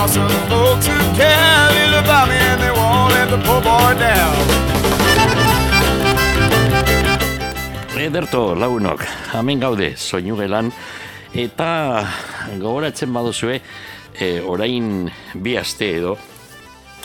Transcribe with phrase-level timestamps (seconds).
[0.00, 3.60] There are some folks who care little about me and they won't let the poor
[3.60, 4.32] boy down.
[8.00, 10.72] Ederto, launok, hemen gaude, soinu gelan,
[11.36, 11.68] eta
[12.56, 13.60] gogoratzen baduzue,
[14.16, 16.16] e, orain bi aste edo,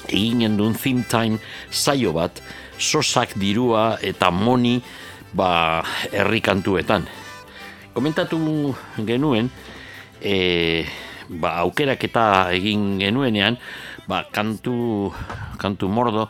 [0.07, 2.39] egin gendun think time saio bat,
[2.79, 4.79] sosak dirua eta moni
[5.35, 5.83] ba,
[6.13, 7.09] herrikantuetan.
[7.91, 8.39] Komentatu
[9.03, 9.51] genuen,
[10.23, 10.85] e,
[11.29, 13.57] ba, aukerak eta egin genuenean,
[14.07, 15.11] ba, kantu,
[15.61, 16.29] kantu mordo,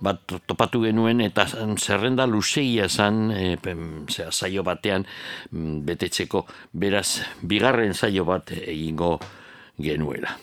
[0.00, 1.46] bat topatu genuen eta
[1.80, 3.56] zerrenda luzeia zan e,
[4.12, 5.06] zera, batean
[5.50, 6.44] mm, betetzeko.
[6.72, 9.16] Beraz bigarren zaio bat egingo
[9.78, 10.36] genuela.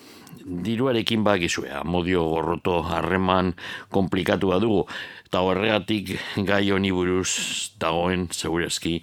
[0.43, 3.53] Diruarekin bagizue, modio gorroto harreman
[3.93, 4.83] komplikatu dugu.
[5.25, 6.17] Eta horregatik
[6.49, 8.99] gai honi buruz dagoen segurazki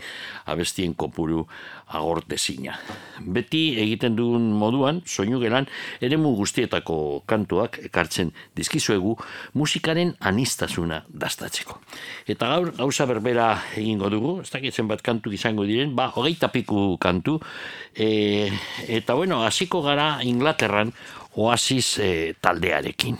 [0.47, 1.47] abestien kopuru
[1.91, 2.77] agortezina.
[3.20, 5.66] Beti egiten duen moduan, soinu gelan,
[6.00, 9.16] ere guztietako kantuak ekartzen dizkizuegu
[9.55, 11.80] musikaren anistasuna dastatzeko.
[12.27, 16.97] Eta gaur, gauza berbera egingo dugu, ez dakitzen bat kantu izango diren, ba, hogeita piku
[16.98, 17.41] kantu,
[17.94, 18.50] e,
[18.88, 20.92] eta bueno, hasiko gara Inglaterran
[21.34, 23.19] oasis e, taldearekin.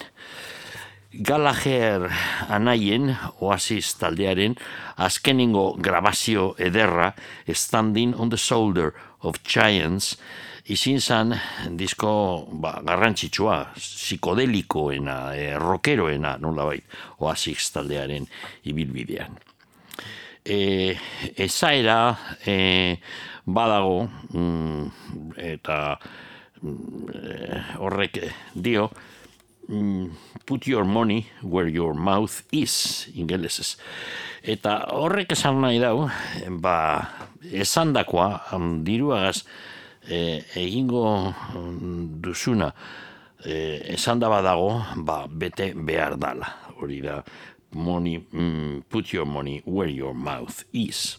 [1.11, 2.06] Gallagher
[2.55, 3.11] anaien
[3.42, 4.55] oasis taldearen
[4.94, 7.10] azkeningo grabazio ederra
[7.50, 10.15] Standing on the Shoulder of Giants
[10.70, 11.34] izin zan
[11.75, 16.87] disko ba, garrantzitsua, psikodelikoena, e, rockeroena, nola bait,
[17.19, 18.28] oasis taldearen
[18.70, 19.34] ibilbidean.
[20.47, 20.94] E,
[21.34, 22.15] ezaera
[22.47, 22.94] e,
[23.50, 24.91] badago mm,
[25.43, 25.81] eta
[26.62, 28.22] mm, horrek
[28.54, 28.93] dio,
[30.47, 33.76] put your money where your mouth is, ingelesez.
[34.42, 36.08] Eta horrek esan nahi dau,
[36.62, 36.76] ba,
[37.53, 38.41] esan dakoa,
[38.84, 39.44] diruagaz,
[40.08, 41.04] e, egingo
[42.22, 42.72] duzuna,
[43.44, 46.48] e, esan daba dago, ba, bete behar dala.
[46.81, 47.20] Hori da,
[47.75, 51.19] money, mm, put your money where your mouth is.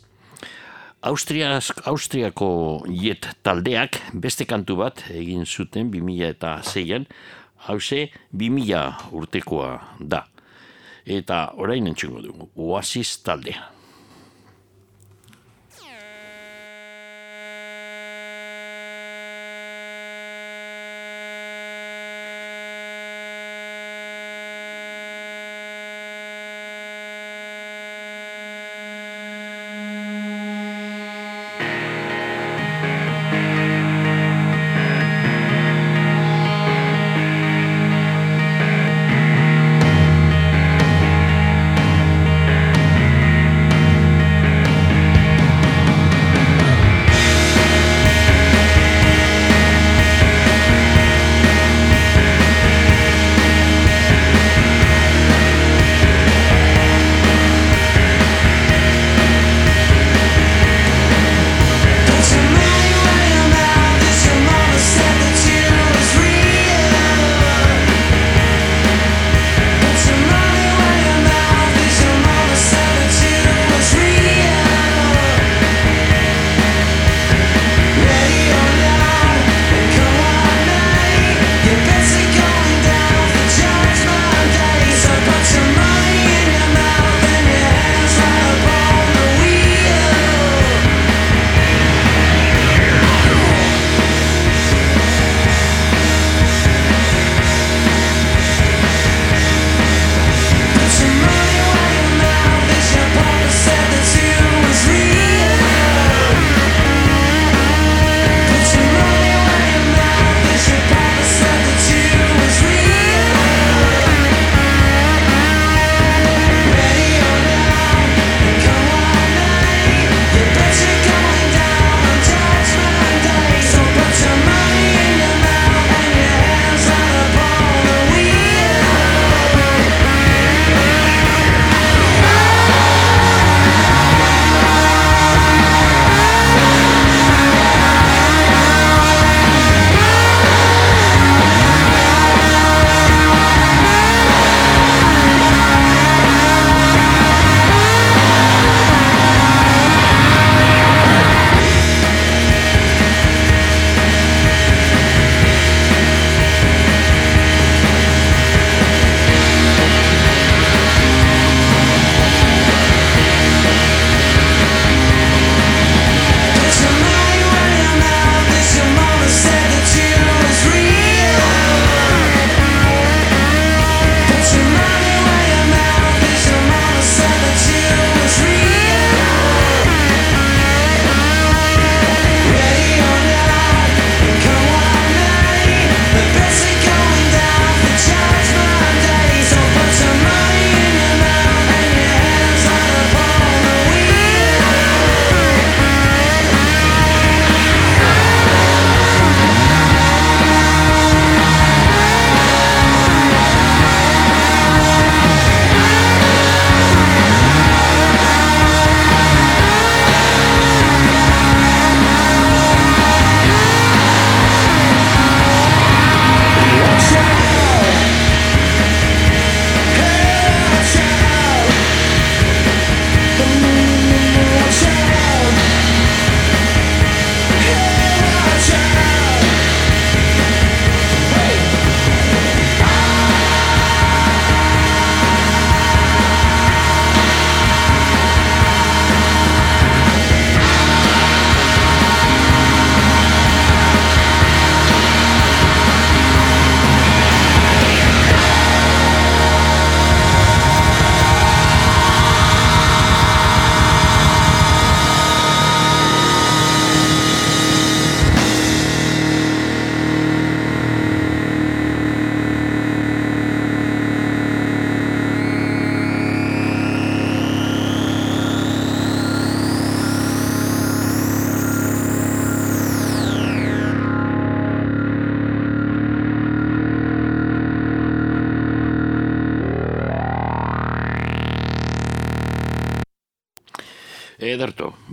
[1.01, 7.07] Austrias, Austriako jet taldeak beste kantu bat egin zuten 2006 eta zeian,
[7.67, 10.25] hause, bi mila urtekoa da.
[11.05, 13.80] Eta orain entxungo dugu, oasis taldea.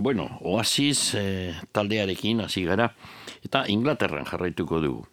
[0.09, 2.87] Bueno, oasis e, taldearekin hasi gara,
[3.45, 5.03] eta Inglaterran jarraituko dugu.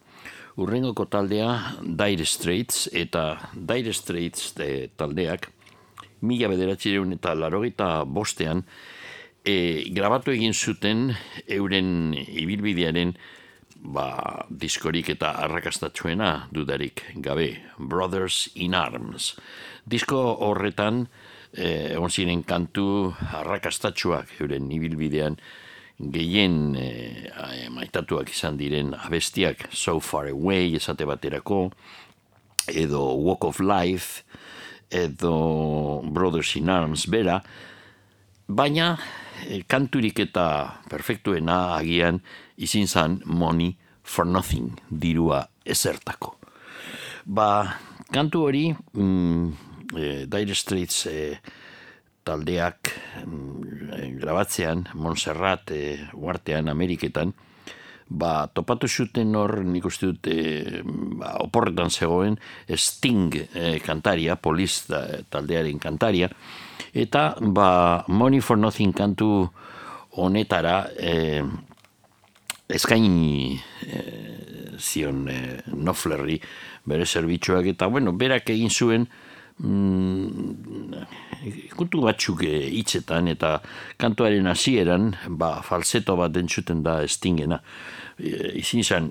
[0.57, 1.51] Urrengoko taldea
[1.85, 5.51] Dire Straits, eta Dire Straits de, taldeak,
[6.25, 8.63] mila bederatzireun eta larogita bostean,
[9.45, 11.11] e, grabatu egin zuten
[11.45, 13.13] euren ibilbidearen
[13.77, 14.09] ba,
[14.49, 19.35] diskorik eta arrakastatxuena dudarik gabe, Brothers in Arms.
[19.85, 21.05] Disko horretan,
[21.53, 25.37] egon ziren kantu arrakastatxuak euren ibilbidean,
[25.97, 31.71] gehien eh, maitatuak izan diren abestiak So Far Away esate baterako,
[32.67, 34.23] edo Walk of Life,
[34.91, 37.41] edo Brothers in Arms bera,
[38.47, 38.95] baina
[39.47, 42.21] eh, kanturik eta perfektuena agian
[42.57, 46.37] izin zan Money for Nothing dirua ezertako.
[47.25, 47.75] Ba,
[48.13, 51.17] kantu hori, mm, e, Dire Straits e,
[52.27, 52.91] taldeak
[53.23, 57.33] mm, grabatzean, Montserrat e, uartean Ameriketan,
[58.07, 60.81] ba, topatu zuten hor, nik uste dut, e,
[61.19, 66.29] ba, oporretan zegoen, Sting e, kantaria, Poliz taldearen kantaria,
[66.93, 67.69] eta ba,
[68.07, 69.31] Money for Nothing kantu
[70.17, 71.43] honetara e,
[72.67, 73.55] eskaini
[73.87, 74.01] e,
[74.79, 75.39] zion e,
[75.75, 76.39] Noflerri
[76.87, 79.07] bere zerbitzuak, eta bueno, berak egin zuen,
[79.59, 81.05] mm,
[81.67, 83.57] ikutu batzuk e, hitzetan eta
[83.99, 87.61] kantuaren hasieran ba, falseto bat entzuten da estingena.
[88.17, 89.09] E, izin zan,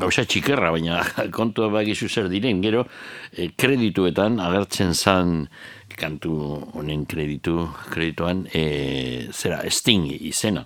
[0.00, 1.02] gauza txikerra, baina
[1.38, 2.84] kontua bagizu zer diren, gero
[3.32, 5.46] e, kredituetan agertzen zan
[5.94, 6.34] kantu
[6.74, 10.64] honen kreditu, kredituan, e, zera, sting izena.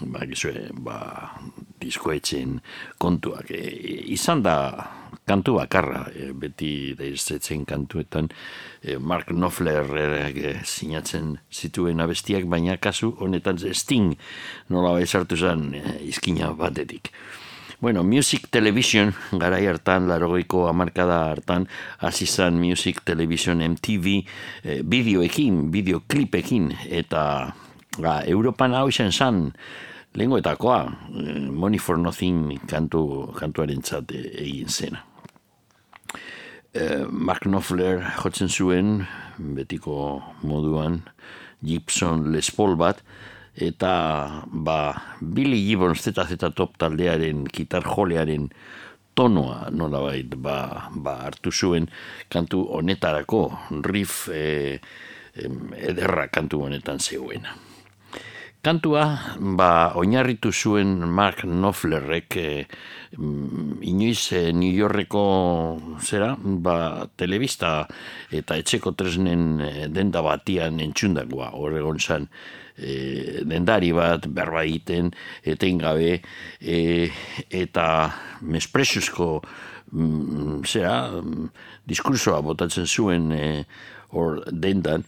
[0.00, 0.98] Ba, gizue, ba,
[1.82, 2.60] diskoetzen
[2.98, 3.50] kontuak.
[3.50, 3.62] E,
[4.14, 4.56] izan da
[5.24, 8.28] kantu bakarra, e, beti da iztetzen kantuetan,
[8.82, 14.16] e, Mark Knopfler e, sinatzen zituen abestiak, baina kasu honetan sting
[14.68, 17.12] nola sartu zen e, izkina batetik.
[17.82, 21.66] Bueno, Music Television, garai hartan, larogoiko amarkada hartan,
[21.98, 24.20] hasi zen Music Television MTV
[24.86, 27.24] bideoekin, bideoklipekin, eta
[27.98, 29.48] ba, Europan hau izan zen,
[30.14, 30.80] lengoetakoa,
[31.16, 35.04] eh, Money for Nothing kantu, kantuaren txate egin zena.
[36.72, 39.06] Eh, Mark Knopfler jotzen zuen,
[39.38, 41.02] betiko moduan,
[41.62, 43.02] Gibson Les Paul bat,
[43.54, 44.78] eta ba,
[45.20, 48.48] Billy Gibbons zeta top taldearen gitar jolearen
[49.14, 51.88] tonoa nola bait, ba, ba, hartu zuen
[52.32, 53.42] kantu honetarako
[53.84, 54.80] riff e,
[55.76, 57.71] ederra kantu honetan zeuena.
[58.62, 59.18] Kantua,
[59.58, 62.50] ba, oinarritu zuen Mark Knopflerrek e,
[63.90, 65.22] inoiz e, New Yorkeko
[65.98, 67.72] zera, ba, telebista
[68.30, 72.28] eta etxeko tresnen e, denda batian entxundakoa, horregon zan,
[72.78, 75.10] e, dendari bat berba egiten
[75.42, 77.10] eten e,
[77.50, 77.88] eta
[78.42, 79.42] mespresuzko
[79.90, 81.50] mm, zera mm,
[81.90, 83.64] diskursoa botatzen zuen e,
[84.14, 85.02] hor dendan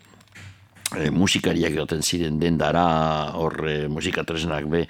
[0.93, 2.85] e, musikariak gaten ziren dendara
[3.41, 4.85] hor e, musikatresnak be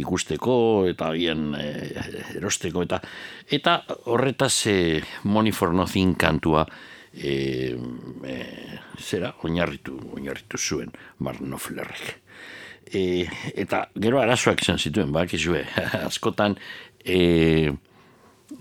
[0.00, 1.66] ikusteko eta agian e,
[2.36, 3.00] erosteko eta
[3.50, 3.80] eta
[4.12, 4.78] horretaz e,
[5.24, 6.66] Money for Nothing kantua
[7.12, 7.74] e,
[8.24, 8.38] e,
[8.98, 10.92] zera oinarritu, oinarritu zuen
[11.24, 12.18] Marnoflerrek
[12.92, 13.26] e,
[13.56, 15.34] eta gero arazoak izan zituen, bak
[16.08, 16.56] askotan
[17.04, 17.72] e,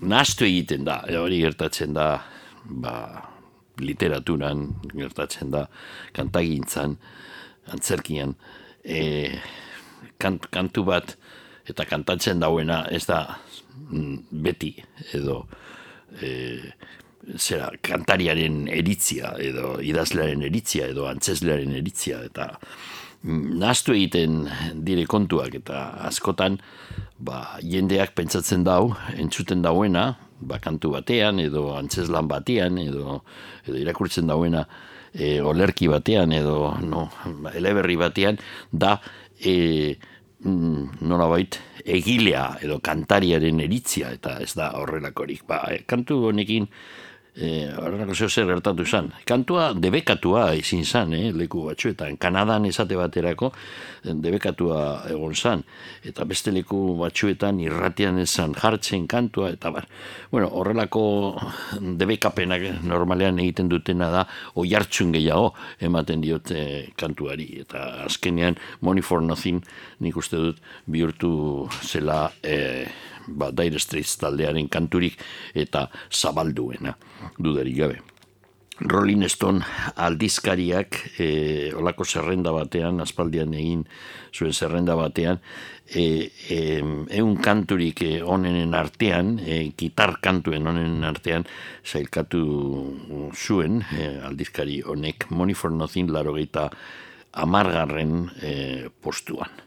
[0.02, 2.10] nastu egiten da, hori gertatzen da,
[2.66, 2.94] ba,
[3.84, 5.68] literaturan gertatzen da,
[6.16, 6.98] kantagintzan,
[7.74, 8.36] antzerkian,
[8.84, 9.32] e,
[10.18, 11.16] kantu bat,
[11.68, 13.22] eta kantatzen dauena, ez da
[13.92, 14.74] mm, beti,
[15.18, 15.42] edo,
[16.22, 16.32] e,
[17.36, 22.54] zera, kantariaren eritzia, edo idazlearen eritzia, edo antzeslearen eritzia, eta
[23.28, 24.46] nastu egiten
[24.86, 26.60] dire kontuak eta askotan
[27.18, 33.22] ba, jendeak pentsatzen dau, entzuten dauena, ba, kantu batean edo antzeslan batean edo,
[33.66, 34.66] edo irakurtzen dauena
[35.14, 37.08] e, olerki batean edo no,
[37.54, 38.38] eleberri batean
[38.72, 38.98] da
[39.40, 39.98] e,
[40.44, 45.46] mm, nola bait, egilea edo kantariaren eritzia eta ez da horrelakorik.
[45.48, 46.68] Ba, kantu honekin
[47.38, 49.12] eh, horrenako zeo zer gertatu zen.
[49.26, 52.18] Kantua debekatua izin zen, eh, leku batzuetan.
[52.18, 53.52] Kanadan esate baterako
[54.04, 55.64] eh, debekatua egon zen.
[56.04, 59.88] Eta beste leku batzuetan irratian esan jartzen kantua, eta bar.
[60.32, 61.04] Bueno, horrelako
[61.82, 64.26] debekapenak normalean egiten dutena da,
[64.56, 67.52] oi hartzun gehiago ematen diote kantuari.
[67.62, 69.62] Eta azkenean, Money for Nothing,
[70.00, 72.32] nik uste dut, bihurtu zela...
[72.44, 72.88] Eh,
[73.28, 75.20] ba, Dire Straits taldearen kanturik
[75.56, 76.98] eta zabalduena
[77.38, 78.00] dudarik gabe.
[78.80, 79.66] Rolling Stone
[79.98, 81.28] aldizkariak e,
[81.74, 83.82] olako zerrenda batean, aspaldian egin
[84.36, 85.42] zuen zerrenda batean,
[85.90, 86.60] e, e,
[87.18, 91.48] eun kanturik e, onenen artean, e, gitar kantuen onenen artean,
[91.86, 92.44] zailkatu
[93.34, 96.38] zuen e, aldizkari honek Money for Nothing laro
[97.34, 99.67] amargarren e, postuan.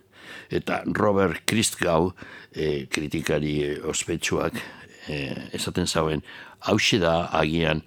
[0.50, 2.12] Eta Robert Christgau,
[2.52, 4.58] e, kritikari e, ospetsuak,
[5.06, 5.20] e,
[5.56, 6.24] esaten zauen,
[6.66, 7.84] hause da agian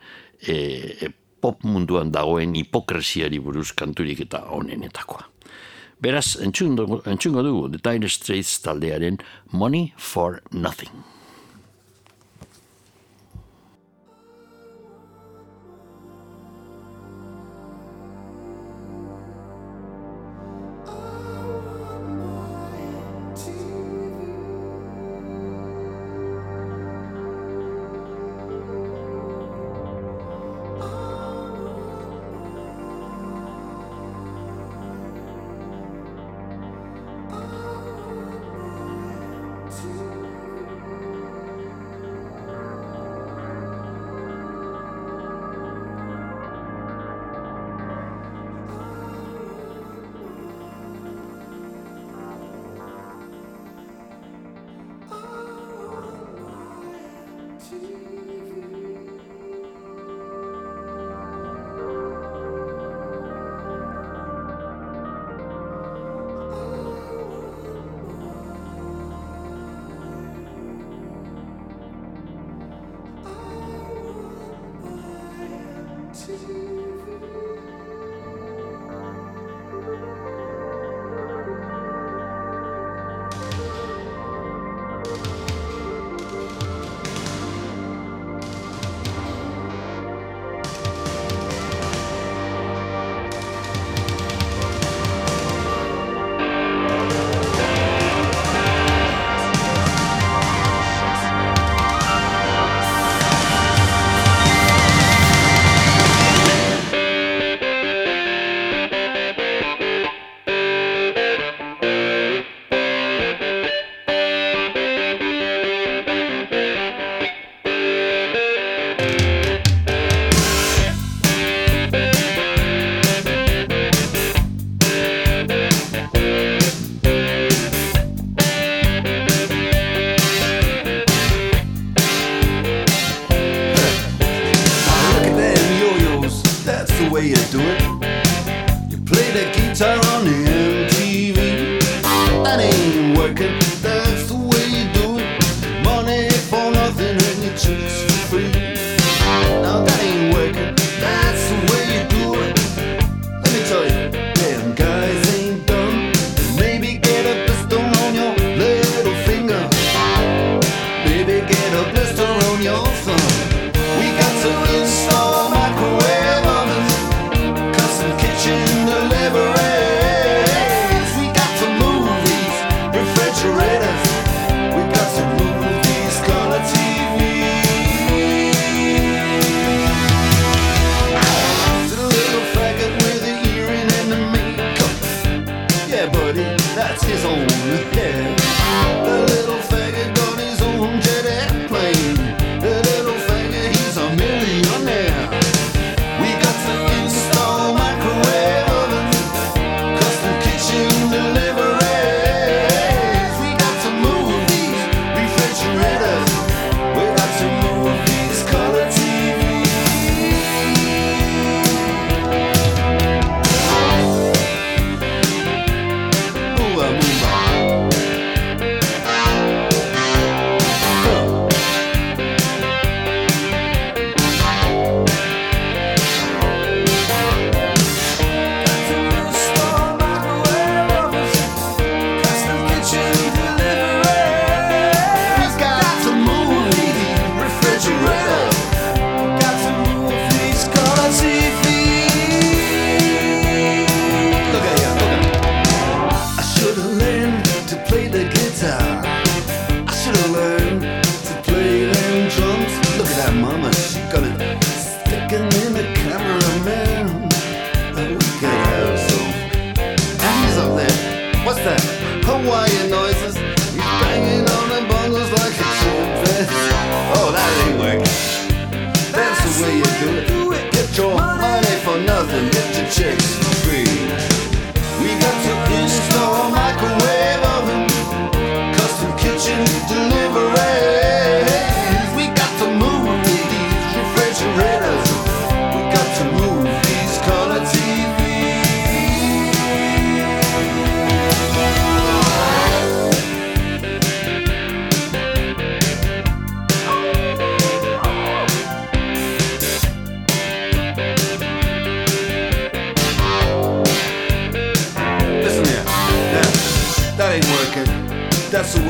[0.47, 1.11] e,
[1.43, 5.27] pop munduan dagoen hipokresiari buruz kanturik eta onenetakoa.
[6.03, 9.19] Beraz, entzungo dugu, The Dire Straits taldearen
[9.51, 11.12] Money for Nothing.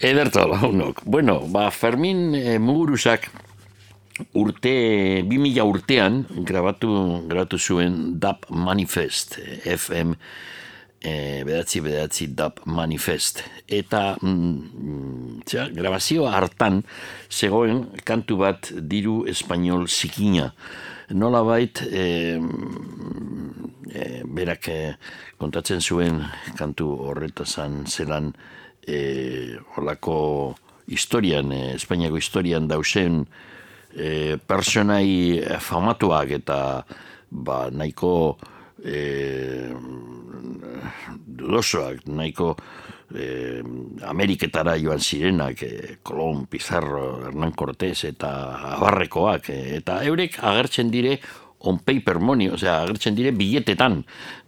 [0.00, 1.02] Ederto launok.
[1.04, 3.26] Bueno, ba, Fermin e, Mugurusak
[4.32, 6.92] urte, 2000 urtean grabatu,
[7.28, 10.14] grabatu zuen DAP Manifest, eh, FM
[11.04, 11.12] e,
[11.44, 13.42] bedatzi bedatzi DAP Manifest.
[13.68, 16.80] Eta mm, tja, grabazio hartan
[17.28, 20.48] zegoen kantu bat diru espainol zikina.
[21.12, 22.38] Nola bait, e,
[23.92, 24.70] e, berak
[25.36, 26.22] kontatzen zuen
[26.56, 28.32] kantu horretazan zelan
[28.86, 33.24] e, holako historian, e, Espainiako historian dausen
[33.94, 36.60] e, personai famatuak eta
[37.30, 38.38] ba, nahiko
[38.84, 39.70] e,
[41.26, 42.54] dudosoak, nahiko
[43.14, 43.62] e,
[44.06, 51.18] Ameriketara joan zirenak, e, Colón, Pizarro, Hernán Cortés eta abarrekoak, e, eta eurek agertzen dire
[51.60, 54.00] on paper money, osea, agertzen dire biletetan,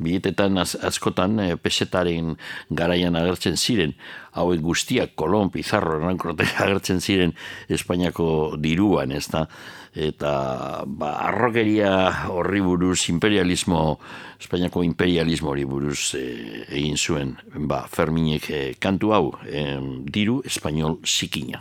[0.02, 2.36] biletetan az, askotan e, pesetaren
[2.70, 3.92] garaian agertzen ziren,
[4.38, 7.34] hauek guztiak, Kolon, Pizarro, Cortés agertzen ziren
[7.68, 9.44] Espainiako diruan, ez da,
[9.92, 10.32] eta
[10.86, 11.92] ba, arrokeria
[12.32, 13.98] horri buruz, imperialismo,
[14.40, 16.24] Espainiako imperialismo hori buruz e,
[16.70, 17.36] egin zuen,
[17.68, 19.68] ba, Ferminek e, kantu hau, e,
[20.08, 21.60] diru espainol zikina.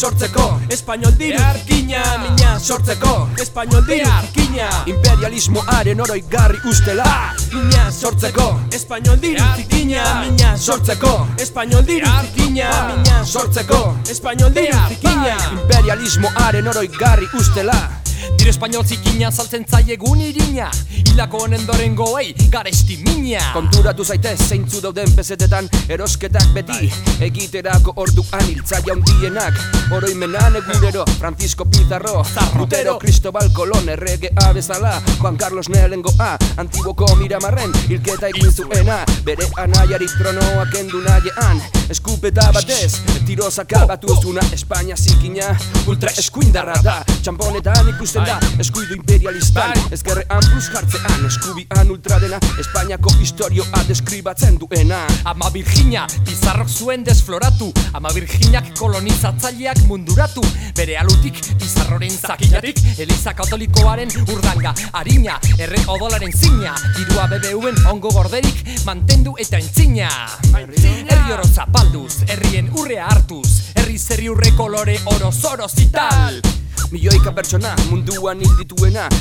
[0.00, 0.60] Sortzeko.
[0.72, 3.28] Espainol diru Arkina Mina sortzeko.
[3.36, 4.68] Espainol diru Arkina.
[4.88, 7.34] Imperialismoaren oroigarri ustela.
[7.52, 8.48] Mina sortzeko.
[8.72, 11.14] Espainol diru Zikina Mina sortzeko.
[11.36, 13.82] Espainol diru Zikina Mina sortzeko.
[14.08, 17.99] Espainol diru Zikina Imperialismoaren oroigarri ustela
[18.38, 20.70] Diru espainol zikina saltzen zaiegun irina.
[20.90, 23.42] Hilako honen doren goei garesti mina.
[23.54, 26.90] Konturatu zaitez zeintzu dauden pesetetan Erosketak beti.
[27.20, 29.58] Egiterako orduan hiltzaia hundienak
[29.92, 32.24] Oroimenan egunero Francisco Pizarro.
[32.58, 39.04] Lutero, Cristobal Colón erregea bezala Juan Carlos Nelengoa Antiboko miramarren hilketa egin zuena.
[39.24, 41.62] Bere anaiari tronoa kendu nahiean.
[41.90, 45.54] Eskupeta batez tiro sakabatuzuna Espainia zikina.
[45.86, 47.00] Ultra eskuindarra da.
[47.22, 55.06] Txamponetan ikusten da eskuidu imperialistan Ezkerrean plus jartzean eskubian ultra dena Espainiako historioa deskribatzen duena.
[55.24, 57.70] Ama Virginia, Pizarrok zuen desfloratu.
[57.92, 60.42] Ama Virginiak kolonizatzaileak munduratu.
[60.76, 66.74] Bere alutik, Pizarroren zakilatik Eliza katolikoaren urdanga Arina, erre odolaren zina.
[66.96, 70.10] Dirua BBUen ongo gorderik Mantendu eta entzina.
[70.54, 73.74] Herri oro zapalduz, herrien urrea hartuz.
[73.76, 76.40] Herri zerri urre kolore oro zoroz ital
[76.90, 78.54] Milioika pertsona munduan hil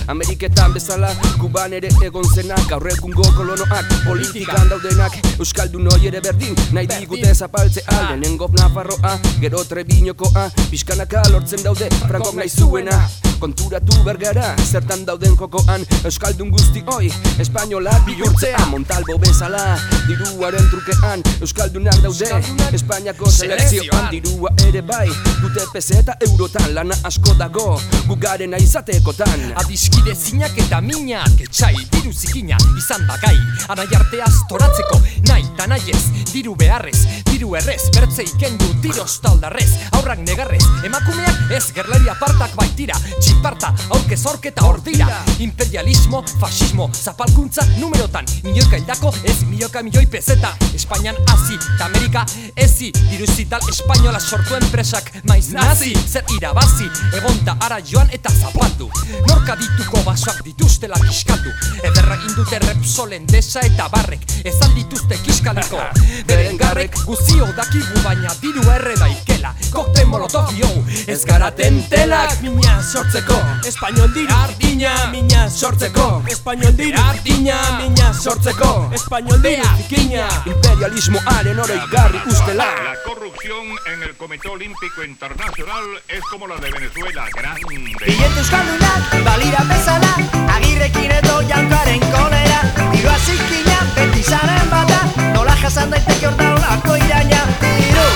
[0.07, 2.55] Ameriketan bezala Kuban ere egon zena.
[2.69, 5.13] Gaur egungo kolonoak politikan daudenak.
[5.39, 10.49] Euskaldun hoi ere berdin Nahi digute zapaltzea Lehenengo Nafarroa Gero Trebiñokoa.
[10.69, 13.09] Piskanaka lortzen daude Frankok nahi zuena.
[13.39, 15.85] Konturatu bergara Zertan dauden jokoan.
[16.03, 18.65] Euskaldun guzti hoi Espainolak bihurtzea.
[18.71, 21.23] Montalbo bezala Diruaren trukean.
[21.41, 22.43] Euskaldunak daude
[22.73, 24.09] Espainiako selekzioan.
[24.11, 25.07] Dirua ere bai
[25.41, 26.73] Dute peseta eurotan.
[26.75, 33.35] Lana asko dago Gugaren aizatekotan Adiskide zinak eta minak Etxai, diru zikina, izan bagai
[33.69, 35.93] Anai arte astoratzeko, nahi eta nahi
[36.29, 42.97] Diru beharrez, diru errez Bertze ikendu, tiroz taldarrez Aurrak negarrez, emakumeak ez Gerlari apartak baitira,
[43.19, 45.07] txiparta Aurke zorketa hor dira.
[45.39, 48.25] Imperialismo, fascismo, zapalkuntza numerotan.
[48.43, 54.57] Milioika hildako ez milioika milioi pezeta Espainian hasi, eta Amerika ezi Diru zital espainola sortu
[54.59, 55.11] enpresak.
[55.29, 56.89] Maiz nazi, zer irabazi
[57.29, 58.87] Egonta ara joan eta zapaldu.
[59.27, 61.51] Norka dituko basoak dituztela kiskaldu.
[61.85, 65.77] Ederra indute Repsolen desa eta barrek Ez aldituzte kiskaliko
[66.29, 69.53] Beren garrek guzio dakigu baina diru erre daikela.
[69.69, 70.69] Kokte molotov yo
[71.05, 73.37] Ez gara tentelak Mina sortzeko.
[73.69, 76.09] Espainol diru Ardina Mina sortzeko.
[76.33, 78.73] Espainol diru Ardina Mina sortzeko.
[78.97, 82.65] Espainol diru Zikina Imperialismoaren oroigarri ustela.
[82.83, 87.61] La corrupción en el Comité Olímpico Internacional es como la de Venezuela, grande.
[88.05, 90.11] Billete euskaldunak balira bezala
[90.55, 92.61] Agirrekin edo jankaren kolera.
[92.93, 95.01] Dirua zikina beti zaren bata
[95.33, 97.43] Nola jasan daiteke hor daulako iraina.
[97.61, 98.09] Diru,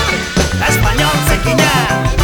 [0.68, 2.23] espainol zekina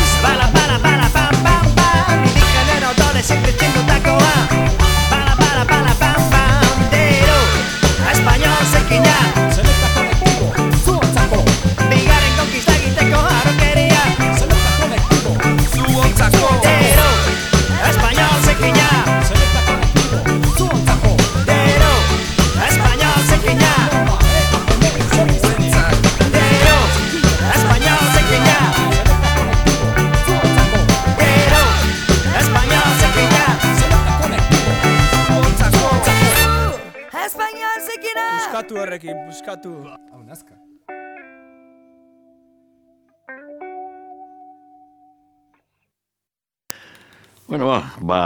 [48.11, 48.23] ba,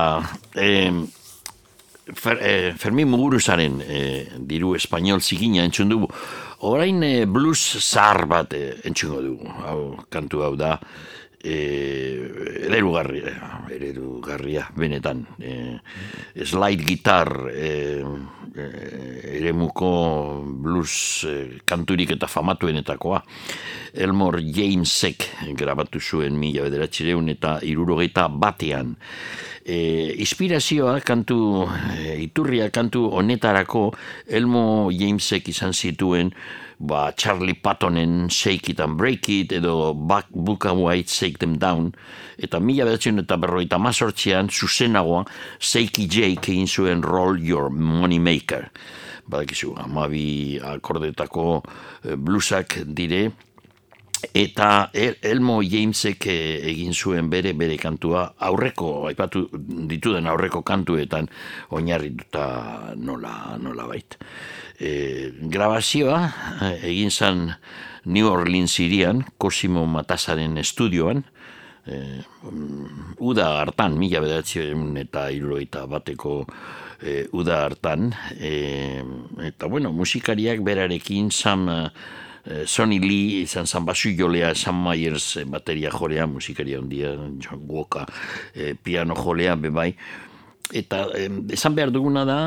[0.57, 0.91] eh,
[2.05, 6.11] Fer, eh, Fermin Muguruzaren eh, diru espanyol zikina entzun dugu.
[6.69, 9.49] Orain eh, blues zahar bat eh, entzungo dugu.
[9.65, 9.79] Hau,
[10.13, 10.75] kantu hau da,
[11.45, 13.35] eh, ererugarria,
[13.71, 15.27] ererugarria, benetan.
[15.39, 15.79] Eh,
[16.45, 18.03] slide gitar, eh,
[18.57, 23.23] eh, eremuko blues eh, kanturik eta famatuenetakoa.
[23.95, 28.97] Elmore Jamesek grabatu zuen mila bederatxireun eta irurogeita batean.
[29.65, 31.65] E, inspirazioa kantu,
[31.97, 33.87] e, iturria kantu honetarako
[34.29, 36.35] Elmo Jamesek izan zituen
[36.87, 41.93] ba, Charlie Pattonen Shake It and Break It edo Buck, Buka White Shake Them Down.
[42.39, 45.25] Eta mila bedatzen eta berroita mazortzean zuzenagoa
[45.59, 48.69] Seiki Jake egin zuen Roll Your Money Maker.
[49.31, 51.63] Badakizu, amabi akordetako
[52.05, 53.31] eh, bluesak dire.
[54.35, 58.27] Eta El- Elmo Jamesek eh, egin zuen bere bere kantua.
[58.41, 59.47] Aurreko aipatu
[59.89, 61.29] dituden aurreko kantuetan
[61.77, 64.17] oinarrituta nola nola bait.
[64.79, 66.21] E, grabazioa
[66.63, 67.53] eh, egin zan
[68.05, 71.25] New Orleans irian, Cosimo Matasaren estudioan,
[71.87, 76.43] mm, uda hartan, mila bederatzen eta iruroita bateko
[77.01, 79.03] eh, uda hartan, eh,
[79.47, 81.69] eta bueno, musikariak berarekin Sam
[82.45, 87.65] eh, Sonny Lee izan zan basu jolea, Sam Myers eh, bateria jolea, musikaria ondia, John
[87.69, 88.05] Walker
[88.55, 89.95] eh, piano jolea, bebai,
[90.73, 91.07] eta
[91.53, 92.39] esan behar duguna da,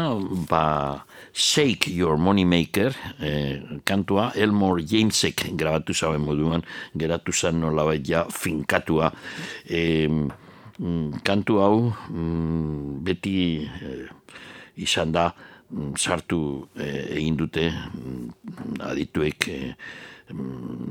[0.50, 1.06] ba,
[1.38, 6.64] Shake Your Moneymaker eh, kantua Elmore Jamesek grabatu zauen moduan,
[6.98, 9.12] geratu zen nolabait ja finkatua.
[10.78, 11.78] Mm, kantu hau
[12.10, 14.10] mm, beti eh,
[14.78, 15.32] izan da
[15.70, 16.40] mm, sartu
[16.78, 17.64] eh, egin dute
[18.86, 19.72] adituek eh,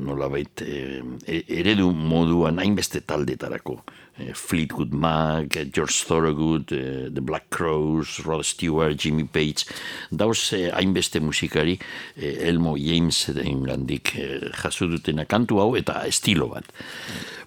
[0.07, 3.79] nolabait eh, e- eredu moduan hainbeste taldetarako.
[4.19, 9.67] Eh, Fleetwood Mac, eh, George Thorogood, eh, The Black Crows, Rod Stewart, Jimmy Page,
[10.11, 11.79] dauz hainbeste musikari
[12.17, 14.15] Elmo James den gandik
[14.57, 16.65] jaso dutena kantu hau eta estilo bat.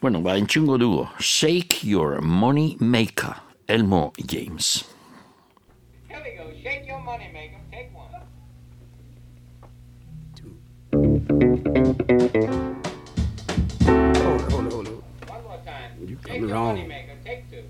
[0.01, 4.85] Bueno, ba, entzungo dugu, Shake Your Money Maker, Elmo James.
[6.07, 6.51] Here we go.
[6.61, 7.57] Shake your money maker.
[7.71, 8.13] Take one.
[12.29, 12.58] Hold
[16.47, 16.91] wrong.
[17.25, 17.63] Take two.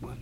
[0.00, 0.18] One.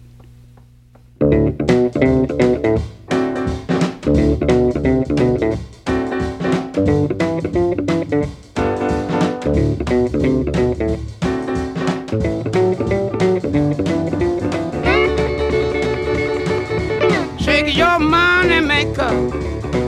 [17.38, 19.12] Shake your money maker.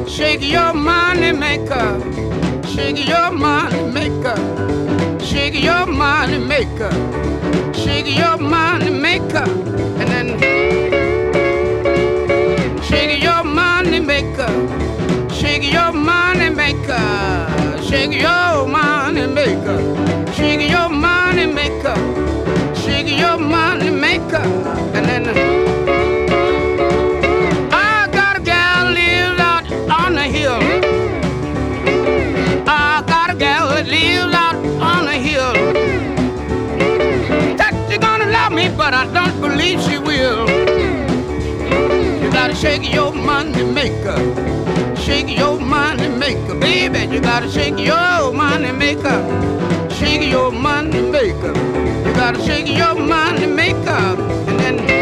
[0.09, 2.01] Shake your money maker.
[2.67, 4.88] Shake your money maker.
[5.49, 6.91] Shake your money maker.
[7.73, 9.49] Shake your money maker.
[9.99, 10.29] And then
[12.83, 14.47] shake your money maker.
[15.33, 17.81] Shake your money maker.
[17.83, 20.33] Shake your money maker.
[20.35, 22.28] Shake your money maker.
[39.59, 40.49] Believe she will.
[42.23, 44.17] You gotta shake your money maker.
[44.97, 47.13] Shake your money maker, baby.
[47.13, 49.19] You gotta shake your money maker.
[49.91, 51.55] Shake your money maker.
[52.07, 54.01] You gotta shake your money maker.
[54.49, 54.98] And then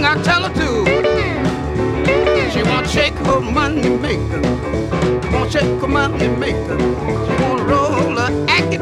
[0.00, 2.50] thing I tell her to.
[2.50, 4.40] She won't shake her money maker.
[5.32, 6.78] Won't shake her money maker.
[6.78, 8.78] She won't roll her acky.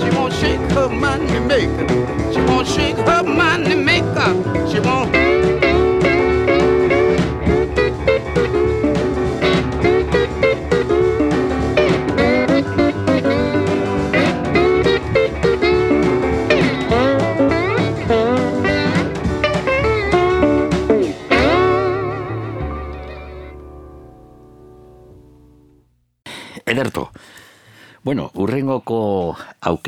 [0.00, 2.32] She won't shake her money maker.
[2.32, 4.30] She won't shake her money maker.
[4.70, 5.23] She won't.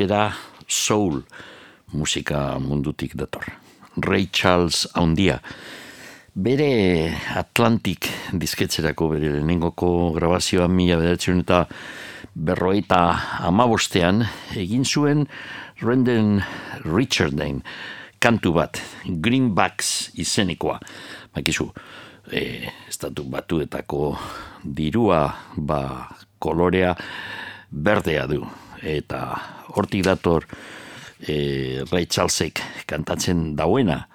[0.07, 0.33] Aukera
[0.67, 1.23] soul
[1.91, 3.43] musika mundutik dator.
[3.97, 5.41] Ray Charles haundia.
[6.33, 11.65] Bere Atlantic dizketzerako bere lehenengoko grabazioa mila bederatzen eta
[12.35, 14.23] berroita amabostean
[14.55, 15.27] egin zuen
[15.81, 16.43] Renden
[16.85, 17.63] Richarden
[18.19, 20.79] kantu bat, Greenbacks izenikoa.
[21.35, 21.67] Bakizu,
[22.31, 24.15] e, estatu batuetako
[24.63, 26.07] dirua ba
[26.39, 26.95] kolorea
[27.71, 28.45] berdea du.
[28.81, 29.19] Eta
[29.73, 30.45] hortik dator
[31.19, 34.05] e, Ray Charlesek kantatzen dauena,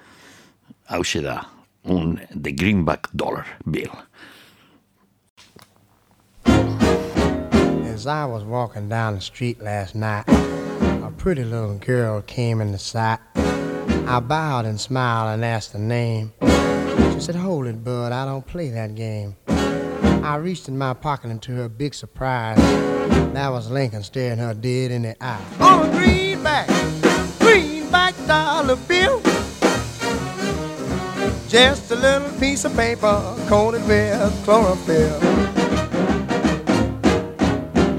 [0.91, 1.43] hause da,
[1.85, 3.93] un The Greenback Dollar Bill.
[7.87, 12.73] As I was walking down the street last night, a pretty little girl came in
[12.73, 13.21] the sight.
[13.37, 16.33] I bowed and smiled and asked her name.
[16.41, 19.37] She said, Hold it, bud, I don't play that game.
[20.23, 20.25] Mm.
[20.25, 22.57] I reached in my pocket and to her big surprise,
[23.33, 25.45] that was Lincoln staring her dead in the eye.
[25.61, 26.69] On a greenback,
[27.41, 29.21] greenback dollar bill.
[31.49, 35.21] Just a little piece of paper coated with chlorophyll.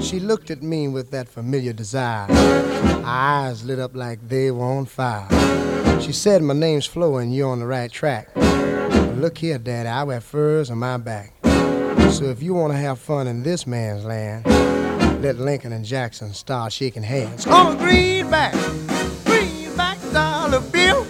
[0.00, 2.26] She looked at me with that familiar desire.
[2.26, 5.28] Her eyes lit up like they were on fire.
[6.00, 8.30] She said, My name's Flo and you're on the right track.
[8.34, 11.33] But look here, Daddy, I wear furs on my back.
[12.14, 14.46] So if you want to have fun in this man's land,
[15.20, 17.44] let Lincoln and Jackson start shaking hands.
[17.48, 18.52] On a greenback,
[19.24, 21.04] greenback dollar bill.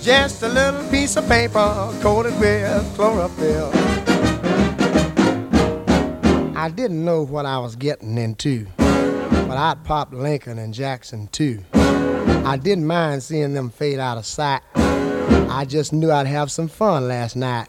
[0.00, 3.72] Just a little piece of paper coated with chlorophyll.
[6.56, 11.58] I didn't know what I was getting into, but I'd pop Lincoln and Jackson too.
[11.74, 14.62] I didn't mind seeing them fade out of sight.
[14.76, 17.66] I just knew I'd have some fun last night.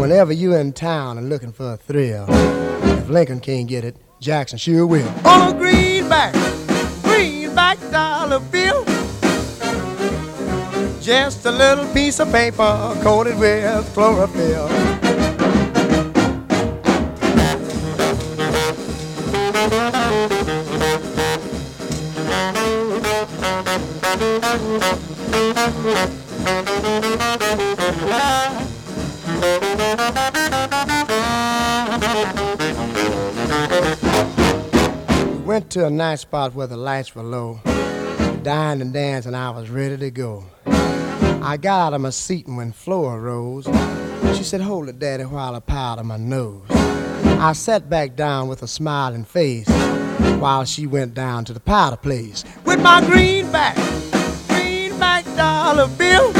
[0.00, 4.56] Whenever you're in town and looking for a thrill, if Lincoln can't get it, Jackson
[4.56, 5.06] sure will.
[5.26, 6.32] On a greenback,
[7.02, 8.82] greenback dollar bill.
[11.02, 14.79] Just a little piece of paper coated with chlorophyll.
[35.90, 37.60] A nice spot where the lights were low.
[38.42, 40.44] Dined and danced, and I was ready to go.
[40.66, 43.64] I got out of my seat, and when Flora rose,
[44.36, 46.62] she said, Hold it, Daddy, while I powder my nose.
[46.70, 49.68] I sat back down with a smiling face
[50.38, 53.74] while she went down to the powder place with my greenback,
[54.46, 56.32] greenback dollar bill.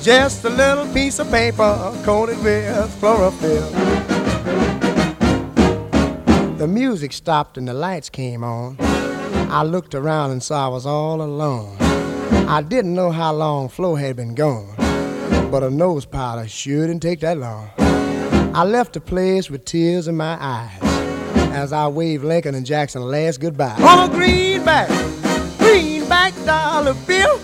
[0.00, 3.95] Just a little piece of paper coated with chlorophyll.
[6.66, 8.76] The music stopped and the lights came on.
[8.80, 11.76] I looked around and saw I was all alone.
[12.48, 14.74] I didn't know how long Flo had been gone,
[15.48, 17.70] but a nose powder sure didn't take that long.
[17.78, 20.82] I left the place with tears in my eyes
[21.52, 23.80] as I waved Lincoln and Jackson a last goodbye.
[23.80, 24.88] On a greenback,
[25.58, 27.38] greenback dollar bill.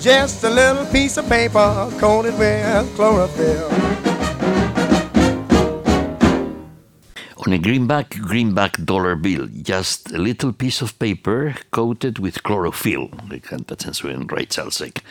[0.00, 3.83] Just a little piece of paper coated with chlorophyll.
[7.46, 13.10] On a greenback, greenback dollar bill, just a little piece of paper coated with chlorophyll.
[13.44, 15.02] Kantatzen zuen Ray Charlesek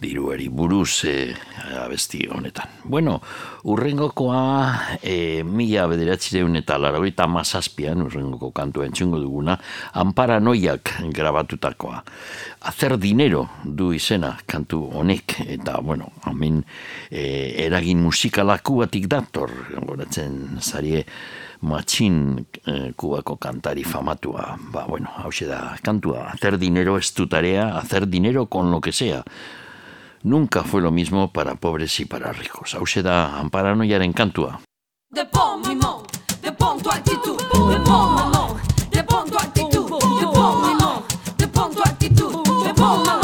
[0.00, 1.32] diruari buruz e,
[1.80, 2.68] abesti honetan.
[2.84, 3.20] Bueno,
[3.64, 9.56] urrengokoa e, mila bederatzireun eta laragoita mazazpian, urrengoko kantua entzungo duguna,
[10.00, 12.02] Amparanoiak grabatutakoa.
[12.68, 16.60] Hacer dinero du izena kantu honek, eta, bueno, hamen
[17.08, 21.06] e, eragin musikalaku batik dator, goratzen zarie,
[21.60, 24.58] matxin eh, kubako kantari famatua.
[24.72, 28.92] Ba, bueno, hau da, kantua, hacer dinero es tu tarea, hacer dinero con lo que
[28.92, 29.24] sea.
[30.22, 32.74] Nunca fue lo mismo para pobres y para ricos.
[32.74, 34.60] Hau da, amparanoiaren kantua.
[35.12, 36.02] De bon moment,
[36.42, 38.56] de bon toi tout, de bon moment,
[38.92, 41.02] de bon toi tout, de bon moment,
[41.38, 43.19] de bon toi tout, de bon moment,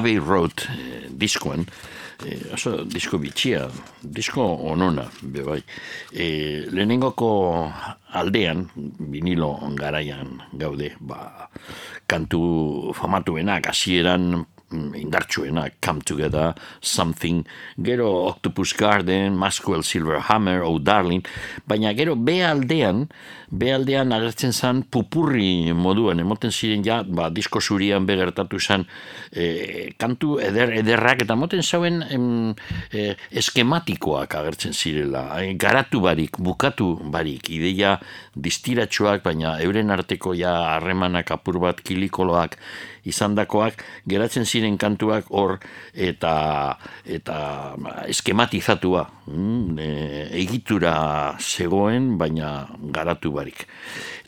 [0.00, 1.66] Abbey Road eh, diskoan,
[2.24, 3.66] eh, oso disko bitxia,
[4.00, 4.40] disko
[4.72, 5.58] onona, be bai.
[6.16, 7.28] Eh, lehenengoko
[8.16, 8.64] aldean,
[9.12, 11.50] vinilo garaian gaude, ba,
[12.08, 14.46] kantu famatuenak, hasieran
[15.10, 17.44] indartsuena, Come Together, Something,
[17.76, 21.26] gero Octopus Garden, Maxwell Silverhammer, Oh Darling,
[21.66, 23.08] baina gero be aldean,
[23.50, 28.86] be aldean agertzen zen pupurri moduan, emoten ziren ja, ba, disko zurian begertatu zen
[29.32, 32.54] e, kantu eder, ederrak, eta moten zauen em,
[32.94, 35.26] e, eskematikoak agertzen zirela,
[35.58, 37.96] garatu barik, bukatu barik, ideia
[38.38, 42.60] distiratsuak, baina euren arteko ja harremanak apur bat kilikoloak
[43.08, 45.58] izandakoak geratzen ziren kantuak hor
[45.94, 47.38] eta eta
[47.76, 49.88] ba, eskematizatua mm, e,
[50.42, 50.94] egitura
[51.40, 53.66] zegoen baina garatu barik.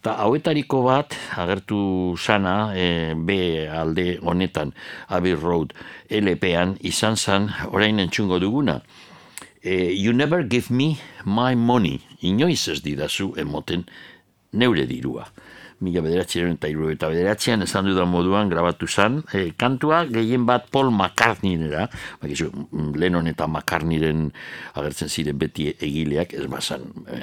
[0.02, 4.72] Eta hauetariko bat agertu sana e, B alde honetan
[5.08, 5.76] Abbey Road
[6.10, 8.80] LP-an izan zan orain entzungo duguna.
[9.62, 12.00] E, You never give me my money.
[12.22, 13.86] Inoiz ez didazu emoten
[14.52, 15.28] neure dirua
[15.82, 20.68] mila bederatzearen eta iru eta bederatzean esan dudan moduan grabatu zan, e, kantua gehien bat
[20.72, 21.88] Paul McCartneynera,
[22.22, 22.50] bakizu,
[22.98, 24.28] Lennon eta McCartneyren
[24.78, 27.20] agertzen ziren beti egileak, ez bazan e,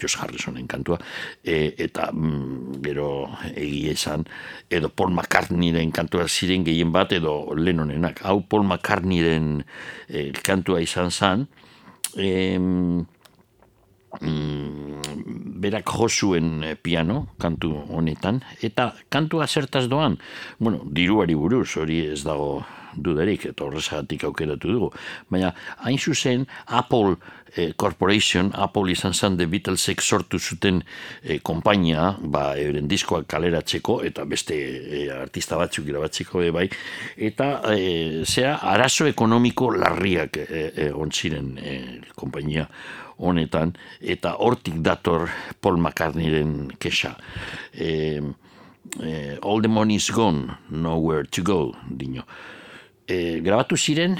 [0.00, 0.98] Josh Harrisonen kantua,
[1.42, 3.08] e, eta mm, gero
[3.54, 4.26] egie esan,
[4.70, 8.24] edo Paul McCartneyren kantua ziren gehien bat, edo Lennonenak.
[8.26, 9.60] Hau Paul McCartneyren
[10.08, 11.48] e, kantua izan zan,
[12.16, 13.04] em,
[14.20, 18.42] mm, berak josuen eh, piano kantu honetan.
[18.62, 20.18] Eta kantua zertaz doan
[20.58, 22.64] bueno, diruari buruz hori ez dago
[22.96, 24.90] dudarik eta horrezagatik aukeratu dugu.
[25.30, 25.52] Baina
[25.86, 27.16] hain zuzen Apple
[27.56, 30.82] eh, Corporation Apple izan zen The Beatlesek sortu zuten
[31.22, 36.68] eh, konpainia ba, euren diskoak kaleratzeko eta beste eh, artista batzuk irabatzeko bai.
[37.16, 41.80] Eta eh, zera arazo ekonomiko larriak eh, eh, ontziren eh,
[42.14, 42.68] konpainia
[43.18, 45.28] honetan, eta hortik dator
[45.60, 47.14] Paul McCartneyren kexa.
[47.72, 48.20] E,
[49.00, 52.24] e, all the money's gone, nowhere to go, dino.
[53.04, 54.16] E, grabatu ziren,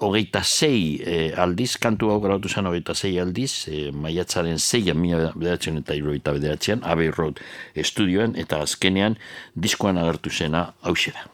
[0.00, 5.34] hogeita zei e, aldiz, kantu hau grabatu zen hogeita zei aldiz, e, maiatzaren zeian, mila
[5.34, 7.44] bederatzen eta iroita bederatzean, Abbey Road
[7.76, 9.18] estudioan, eta azkenean,
[9.52, 11.28] diskoan agertu zena, hau da.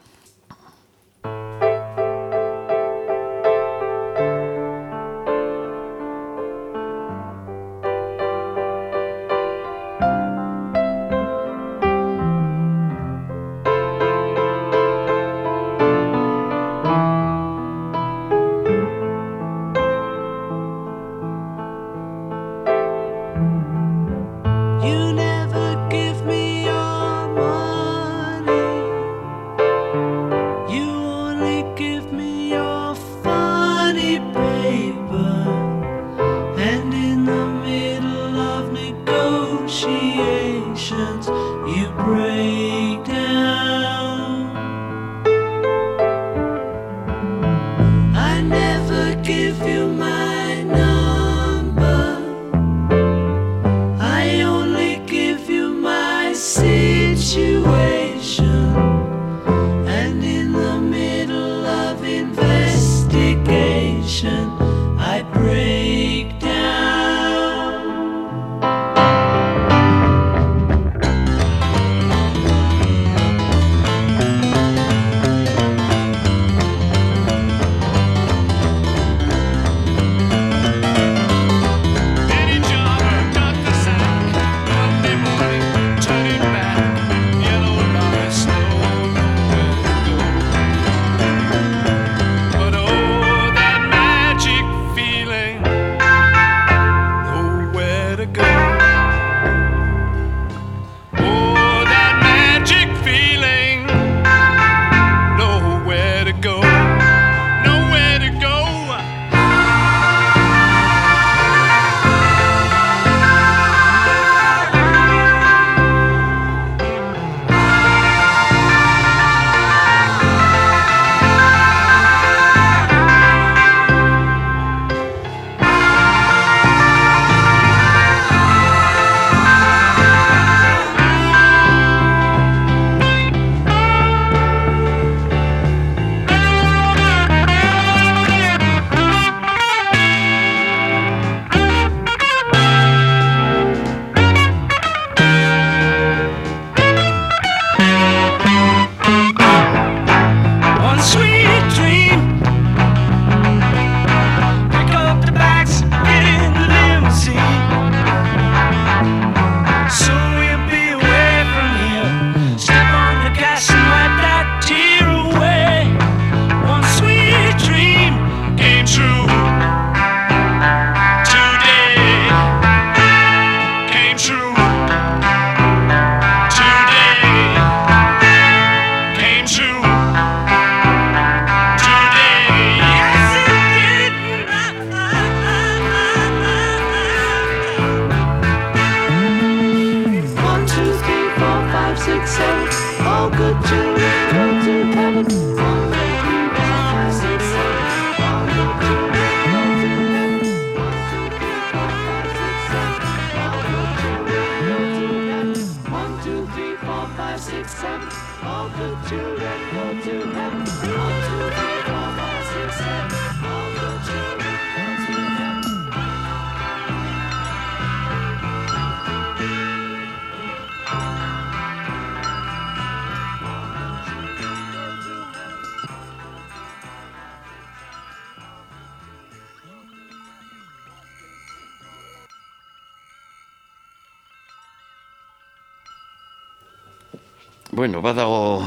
[237.99, 238.65] Bueno, badago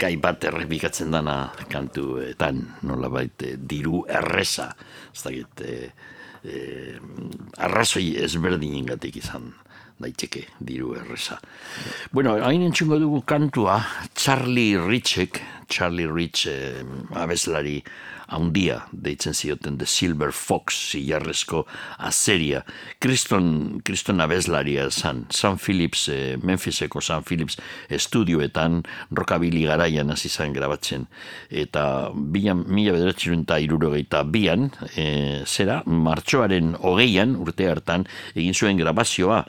[0.00, 4.70] gai bat errepikatzen dana kantuetan, nolabait eh, diru erresa,
[5.12, 5.90] ez dakit, eh,
[6.48, 6.94] eh,
[7.60, 9.50] arrazoi ezberdinengatik izan
[10.00, 11.36] daiteke diru erresa.
[12.10, 13.82] Bueno, hain entzungo dugu kantua
[14.14, 16.80] Charlie Richek, Charlie Rich eh,
[17.20, 17.82] abeslari
[18.34, 21.64] haundia deitzen zioten The Silver Fox zilarrezko
[21.98, 22.64] azeria.
[23.02, 27.58] Kriston, kriston abeslaria zan, San Philips, eh, Memphiseko San Philips
[27.88, 31.06] estudioetan rockabilly garaian hasi zan grabatzen.
[31.50, 38.80] Eta bian, mila bederatzen eta irurogeita bian, eh, zera, martxoaren hogeian, urte hartan, egin zuen
[38.80, 39.44] grabazioa,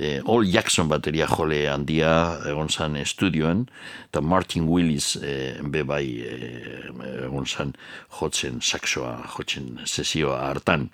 [0.00, 2.12] eh, All Jackson bateria jole handia
[2.48, 3.66] egon zan estudioan,
[4.08, 6.88] eta Martin Willis eh, be bai eh,
[7.26, 7.74] egon zan
[8.18, 10.88] jotzen saxoa, jotzen sesioa hartan.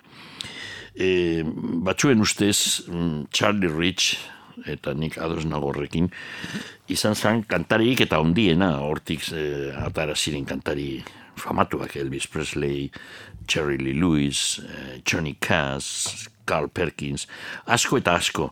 [0.97, 1.43] E,
[1.85, 4.17] batzuen ustez, mm, Charlie Rich,
[4.65, 6.09] eta nik ados nago horrekin,
[6.89, 11.03] izan zen kantarik eta ondiena, hortik e, atara ziren kantari
[11.37, 12.91] famatuak, Elvis Presley,
[13.47, 17.27] Jerry Lee Lewis, eh, Johnny Cass, Carl Perkins,
[17.65, 18.51] asko eta asko.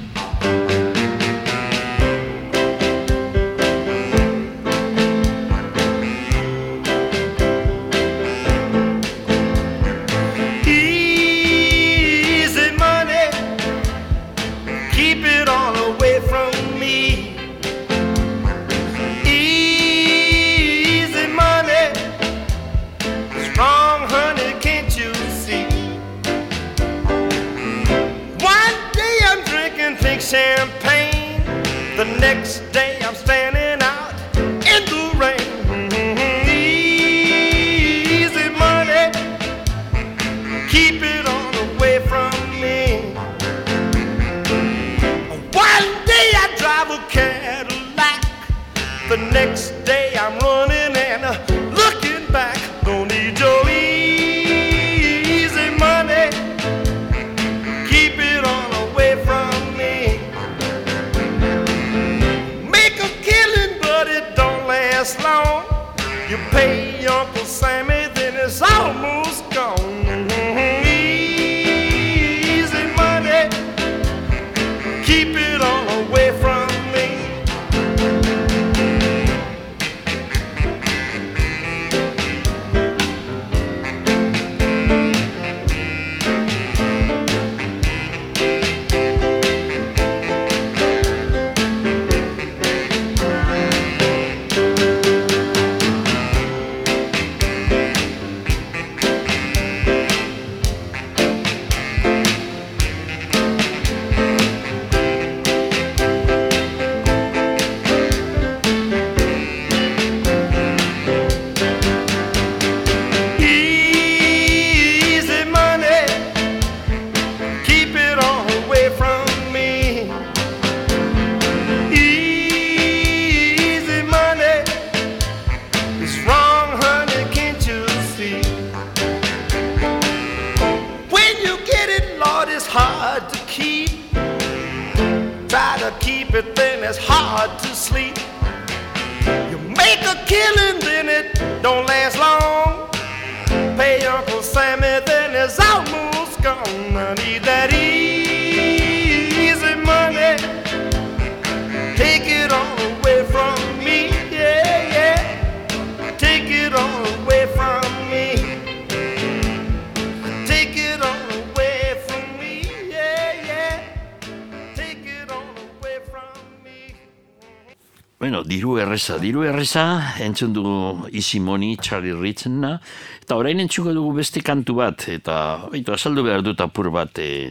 [169.31, 171.07] diru erreza, entzun dugu
[171.39, 172.73] Money, Charlie Ritzena,
[173.21, 177.49] eta orain entzuko dugu beste kantu bat, eta baitu, azaldu behar dut apur bat e,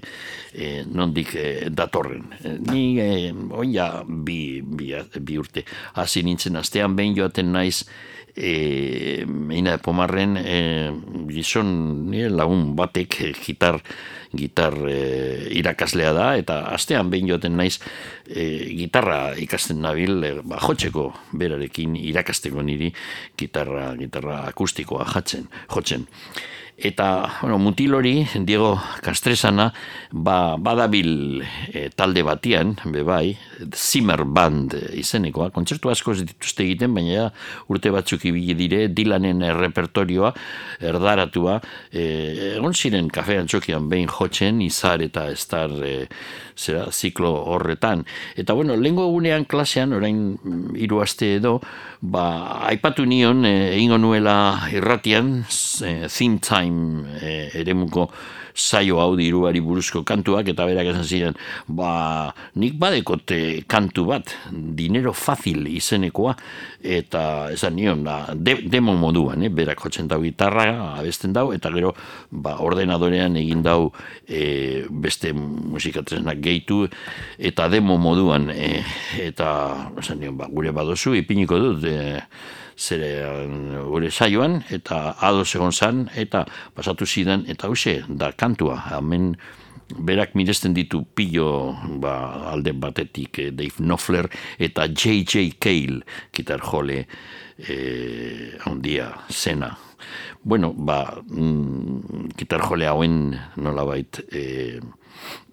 [0.52, 2.26] e, nondik e, datorren.
[2.44, 5.64] E, ni e, oia bi, bi, bi urte,
[5.96, 7.86] hasi nintzen astean behin joaten naiz,
[8.36, 10.60] e, meina de pomarren e,
[11.32, 13.80] gizon lagun batek e, gitar,
[14.36, 14.98] gitar e,
[15.58, 17.80] irakaslea da, eta astean behin joaten naiz
[18.26, 22.92] e, gitarra ikasten nabil, e, ba, jotzeko berarekin irakasteko niri
[23.38, 26.06] gitarra, gitarra akustikoa jatzen, jotzen.
[26.82, 29.66] Eta, bueno, mutil hori, Diego Castresana,
[30.12, 31.42] ba, badabil
[31.74, 33.36] e, talde batian, be bai,
[33.76, 37.26] Zimmer Band izenekoa, kontzertu asko dituzte egiten, baina
[37.68, 40.32] urte batzuk ibili dire, Dylanen repertorioa,
[40.80, 41.58] erdaratua,
[41.92, 42.06] e,
[42.54, 46.06] egon ziren kafe antxokian behin jotzen, izar eta estar e,
[46.60, 48.04] zera, ziklo horretan.
[48.36, 51.58] Eta, bueno, lehenko egunean klasean, orain mm, hiru aste edo,
[52.00, 52.26] ba,
[52.70, 54.36] aipatu nion, e, egingo nuela
[54.72, 55.40] irratian,
[55.84, 57.34] e, Theme Time e,
[57.64, 58.10] eremuko
[58.54, 61.34] saio hau diruari buruzko kantuak eta berak esan ziren
[61.68, 66.34] ba nik badekote kantu bat dinero fácil izenekoa
[66.82, 69.48] eta esan nion da, de, demo moduan eh?
[69.48, 71.94] berak jotzen dau gitarra abesten dau eta gero
[72.30, 73.92] ba, ordenadorean egin dau
[74.26, 76.84] e, beste musikatrenak gehitu
[77.38, 78.82] eta demo moduan e,
[79.22, 79.50] eta
[80.02, 82.00] esan ba, gure badozu ipiniko dut e,
[82.80, 83.10] zere
[83.86, 89.34] gure saioan eta ado egon zan eta pasatu zidan eta hause da kantua hemen
[89.98, 95.58] berak miresten ditu pillo ba, alde batetik eh, Dave Knopfler eta J.J.
[95.58, 97.04] Cale gitar jole
[97.58, 99.74] eh, ondia zena
[100.42, 104.80] bueno, ba mm, gitar jole hauen nolabait eh,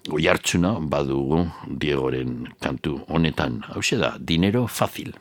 [0.08, 3.60] Oi hartzuna badugu Diegoren kantu honetan.
[3.74, 5.12] Hau da, dinero fácil.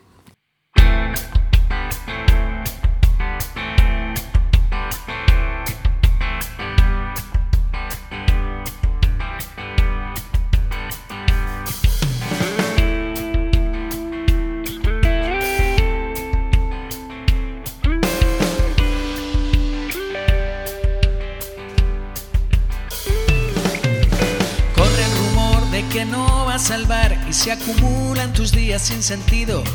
[28.87, 29.65] Sin sentido.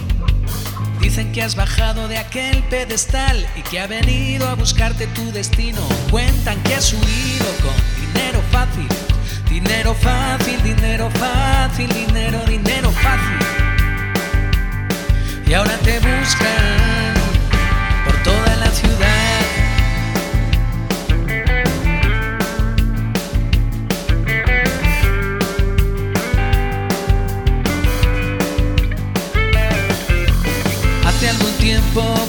[0.99, 5.81] Dicen que has bajado de aquel pedestal y que ha venido a buscarte tu destino.
[6.11, 8.89] Cuentan que has huido con dinero fácil,
[9.51, 13.39] dinero fácil, dinero fácil, dinero, dinero fácil.
[15.47, 17.15] Y ahora te buscan
[18.07, 19.22] por toda la ciudad.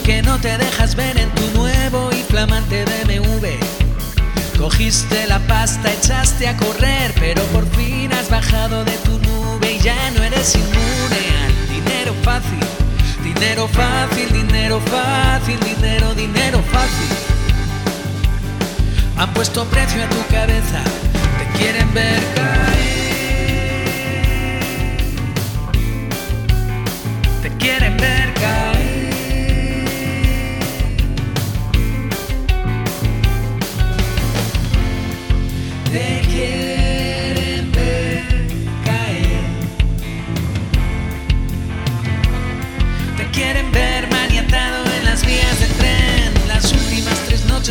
[0.03, 3.47] Que no te dejas ver en tu nuevo y flamante BMW.
[4.57, 9.79] Cogiste la pasta, echaste a correr, pero por fin has bajado de tu nube y
[9.79, 12.59] ya no eres inmune al dinero fácil.
[13.23, 17.07] Dinero fácil, dinero fácil, dinero, dinero fácil.
[19.17, 20.81] Han puesto precio a tu cabeza,
[21.39, 22.72] te quieren ver caer.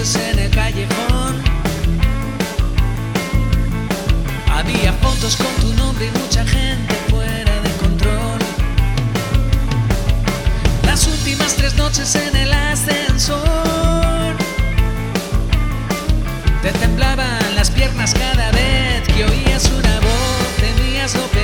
[0.02, 1.40] En el callejón.
[4.50, 8.40] Había fotos con tu nombre y mucha gente fuera de control.
[10.84, 14.34] Las últimas tres noches en el ascensor.
[16.62, 21.41] Te temblaban las piernas cada vez que oías una voz, temías lo.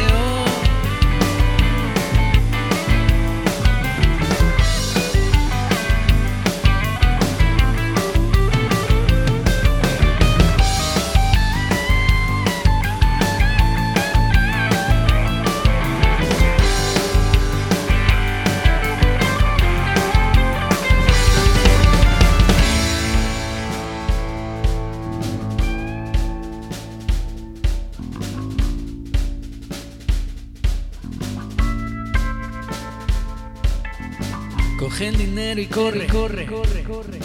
[35.48, 37.18] Dinero y corre, corre, corre, corre.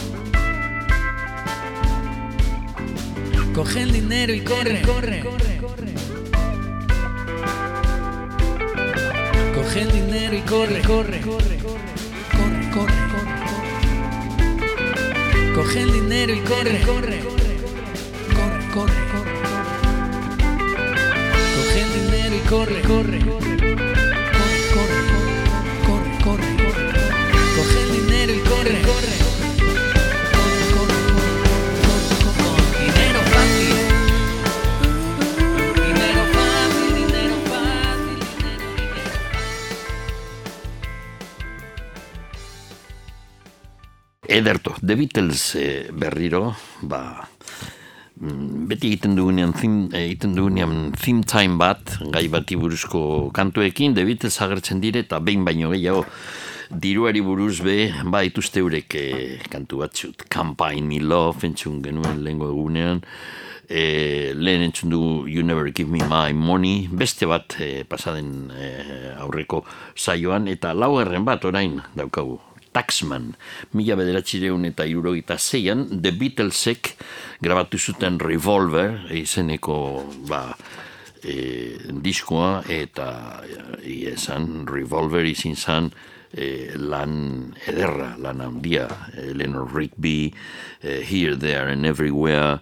[3.54, 5.94] Coge el dinero y corre, corre, corre, corre.
[9.54, 13.34] Coge el dinero y corre, corre, corre, corre, corre, corre.
[15.54, 17.58] Coge el dinero y corre, corre, corre,
[18.74, 19.34] corre, corre.
[21.58, 24.13] Coge el dinero y corre, corre, corre, corre,
[44.34, 47.22] Ederto, The Beatles eh, berriro, ba,
[48.18, 53.94] mm, beti egiten dugunean theme, eh, egiten dugunean theme time bat, gai bati buruzko kantuekin,
[53.94, 56.08] The Beatles agertzen dire, eta behin baino gehiago,
[56.74, 62.50] diruari buruz be, ba, ituzte eurek eh, kantu batzut, Campaign Me Love, entzun genuen lehengo
[62.50, 63.04] egunean,
[63.70, 68.72] e, lehen entzun du You Never Give Me My Money, beste bat e, pasaden e,
[69.14, 69.62] aurreko
[69.94, 72.40] saioan, eta laugarren bat orain daukagu,
[72.74, 73.34] Taxman,
[73.78, 76.96] mila bederatxireun eta irurogeita zeian, The Beatlesek
[77.44, 79.78] grabatu zuten Revolver, izeneko
[80.30, 80.48] ba,
[81.24, 83.08] e, diskoa, eta
[83.80, 85.92] e, esan Revolver izin zan
[86.34, 90.34] e, lan ederra, lan handia, Eleanor Rigby,
[90.82, 92.60] e, Here, There and Everywhere,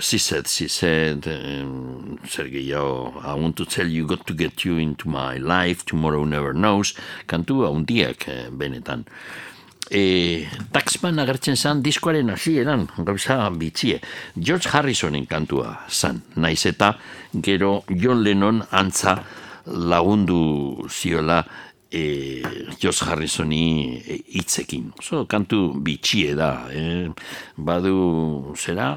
[0.00, 5.38] said, um, zer gehiago, I want to tell you, got to get you into my
[5.38, 6.94] life, tomorrow never knows,
[7.26, 9.04] kantu haundiak eh, benetan.
[9.90, 14.00] E, Taxman agertzen zan diskoaren hasieran gauza bitxie.
[14.36, 16.96] George Harrisonen kantua zan, naiz eta
[17.32, 19.20] gero John Lennon antza
[19.66, 21.44] lagundu ziola
[21.90, 22.42] e,
[22.78, 24.92] George Harrisoni e, hitzekin.
[24.98, 26.66] Oso kantu bitxie da.
[26.70, 27.10] E,
[27.56, 28.96] badu, zera,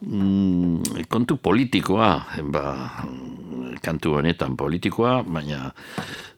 [0.00, 2.10] mm, kontu politikoa,
[2.50, 2.64] ba,
[3.82, 5.72] kantu honetan politikoa, baina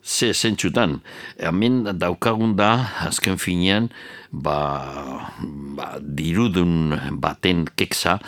[0.05, 1.01] ze zentsutan.
[1.41, 2.75] Hemen daukagun da,
[3.07, 3.89] azken finean,
[4.31, 5.31] ba,
[5.77, 6.93] ba, dirudun
[7.23, 8.19] baten keksa,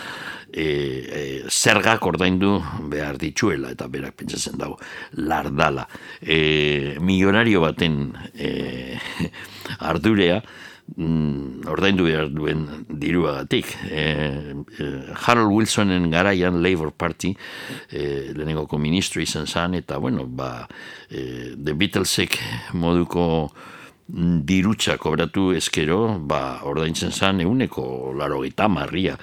[0.57, 2.57] e, e, zergak ordaindu
[2.88, 4.78] behar dituela, eta berak pentsatzen dago,
[5.12, 5.84] lardala.
[6.22, 8.96] E, milionario baten e,
[9.90, 10.40] ardurea,
[10.96, 13.76] mm, ordaindu behar duen diruagatik.
[13.90, 14.02] E,
[14.80, 14.90] e,
[15.26, 17.34] Harold Wilsonen garaian Labour Party
[17.90, 20.66] e, lehenengoko ministro izan zan, eta bueno, ba,
[21.11, 22.40] e, The Beatlesek
[22.72, 23.52] moduko
[24.09, 29.16] dirutza kobratu ezkero, ba, ordaintzen zan euneko laro marria.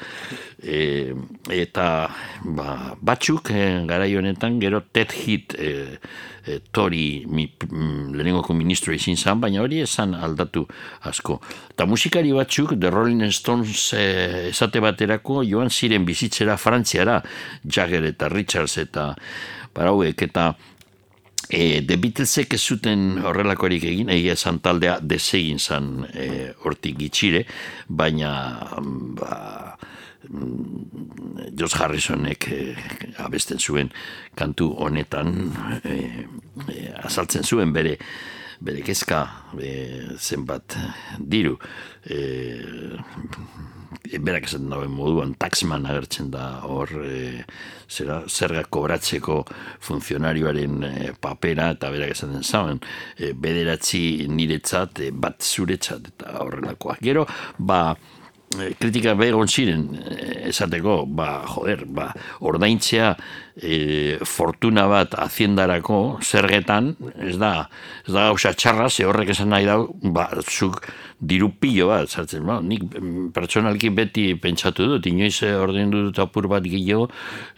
[0.61, 1.13] E,
[1.49, 2.09] eta
[2.43, 5.99] ba, batzuk e, garai honetan gero Ted Heath e,
[6.45, 10.67] e, Tori mi, mm, lehenengoko ministro izin zan, baina hori esan aldatu
[11.01, 11.39] asko.
[11.71, 17.21] Eta musikari batzuk, The Rolling Stones e, esate baterako joan ziren bizitzera Frantziara,
[17.63, 19.13] Jagger eta Richards eta
[19.73, 20.53] barauek eta
[21.49, 27.43] E, The Beatlesek ez zuten horrelakorik egin, egia esan taldea desegin zan e, hortik gitxire,
[27.87, 28.31] baina
[29.19, 29.33] ba,
[30.29, 32.61] mm, George Harrisonek e,
[33.25, 33.91] abesten zuen
[34.39, 35.35] kantu honetan
[35.83, 35.97] e,
[36.69, 37.97] e, azaltzen zuen bere
[38.63, 39.25] bere kezka
[39.59, 39.73] e,
[40.17, 40.77] zenbat
[41.19, 41.57] diru.
[42.07, 42.19] E,
[44.19, 47.43] berak esaten dauen moduan taxman agertzen da hor e,
[47.89, 49.41] zera, zerga kobratzeko
[49.83, 52.81] funtzionarioaren e, papera eta berak esaten zauen
[53.17, 57.01] e, bederatzi niretzat e, bat zuretzat eta horrelakoak.
[57.03, 57.27] Gero
[57.57, 57.85] ba
[58.79, 59.85] kritika begon ziren
[60.49, 62.09] esateko, ba, joder, ba,
[62.45, 63.13] ordaintzea
[63.55, 67.53] e, fortuna bat haziendarako zergetan, ez da,
[68.05, 70.83] ez da gauza txarra, ze horrek esan nahi dau, ba, zuk
[71.29, 72.83] diru pilo bat, zartzen, ba, nik
[73.35, 77.07] pertsonalki beti pentsatu dut, inoiz ordaindu dut apur bat gehiago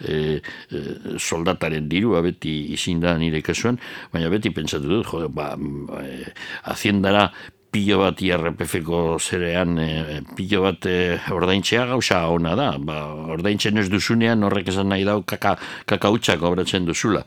[0.01, 0.37] e,
[0.69, 0.83] e,
[1.17, 3.79] soldataren dirua beti izin da nire kasuan,
[4.13, 5.53] baina beti pentsatu dut, joder, ba,
[6.01, 6.31] e,
[6.71, 7.29] haziendara
[7.75, 12.69] pilo bat IRPF-ko zerean e, pilo bat e, ordaintzea gauza ona da.
[12.79, 13.01] Ba,
[13.35, 15.57] ordaintzen ez duzunean horrek esan nahi dau kaka,
[15.89, 17.25] kaka utxak obratzen duzula.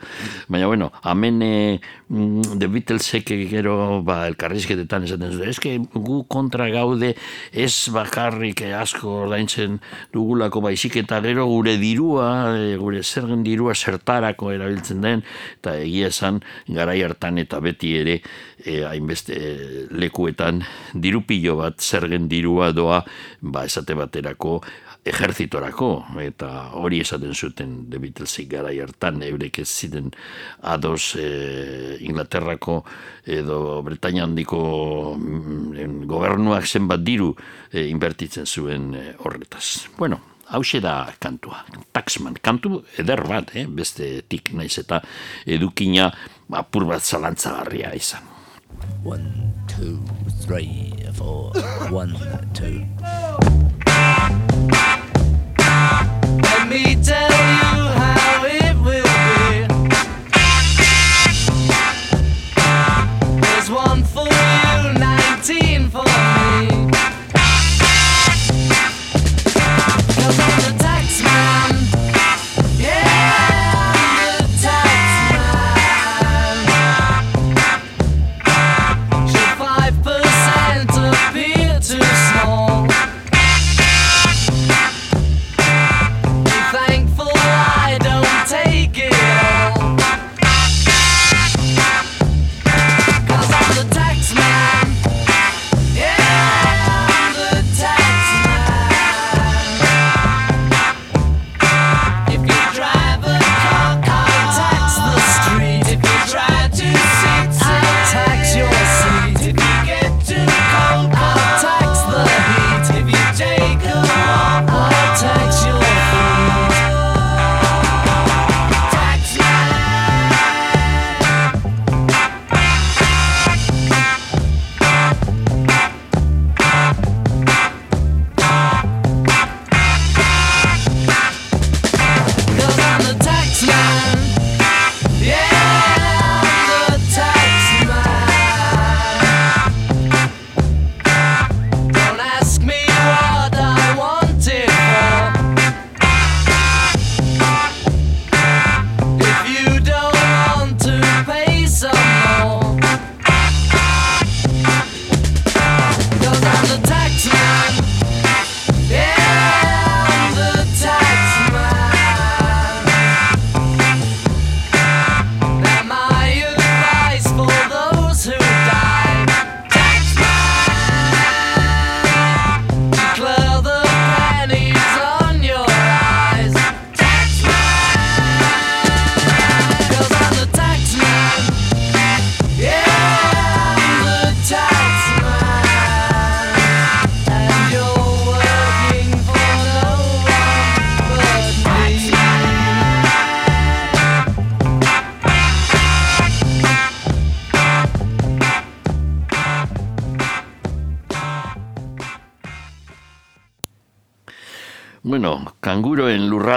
[0.48, 1.50] Baina bueno, hamen e,
[2.08, 5.52] mm, The Beatlesek gero ba, elkarrizketetan esaten zuen.
[5.52, 5.60] Ez
[5.92, 7.12] gu kontra gaude
[7.52, 9.82] ez bakarrik asko ordaintzen
[10.16, 12.30] dugulako baizik eta gero gure dirua,
[12.80, 15.26] gure zergen dirua zertarako erabiltzen den,
[15.60, 16.40] eta egia esan
[16.72, 18.20] garai hartan eta beti ere
[18.64, 19.54] e, hainbeste e,
[19.92, 20.37] lekuetan
[20.94, 23.02] dirupillo bat zergen dirua doa
[23.40, 24.60] ba esate baterako
[25.08, 25.90] ejertzitorako
[26.22, 30.10] eta hori esaten zuten de Beatlesik gara hartan eurek ez ziren
[30.62, 32.82] ados e, Inglaterrako
[33.24, 37.34] edo Bretaña handiko mm, gobernuak zenbat diru
[37.72, 39.88] e, inbertitzen zuen e, horretaz.
[39.98, 43.66] Bueno, hause da kantua, taxman, kantu eder bat, eh?
[43.68, 45.02] beste tik naiz eta
[45.46, 46.10] edukina
[46.58, 48.37] apur bat zalantzagarria izan.
[49.08, 50.04] One, two,
[50.42, 51.50] three, four.
[51.88, 52.12] One,
[52.52, 52.84] two.
[56.42, 59.66] Let me tell you how it will be.
[63.40, 66.67] There's one for you, 19 for me.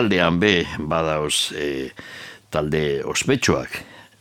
[0.01, 1.91] Lurraldean be badaoz e,
[2.49, 3.75] talde ospetsuak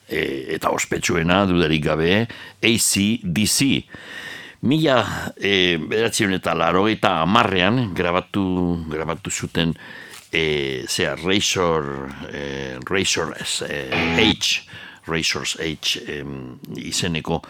[0.08, 2.26] e, eta ospetsuena dudarik gabe
[2.60, 3.86] ACDC.
[4.60, 9.72] Mila e, bederatzion eta laro eta amarrean grabatu, grabatu zuten
[10.30, 13.80] e, zea Razor, e, Razor e,
[14.20, 14.60] H,
[15.08, 17.40] Razor's H em, izeneko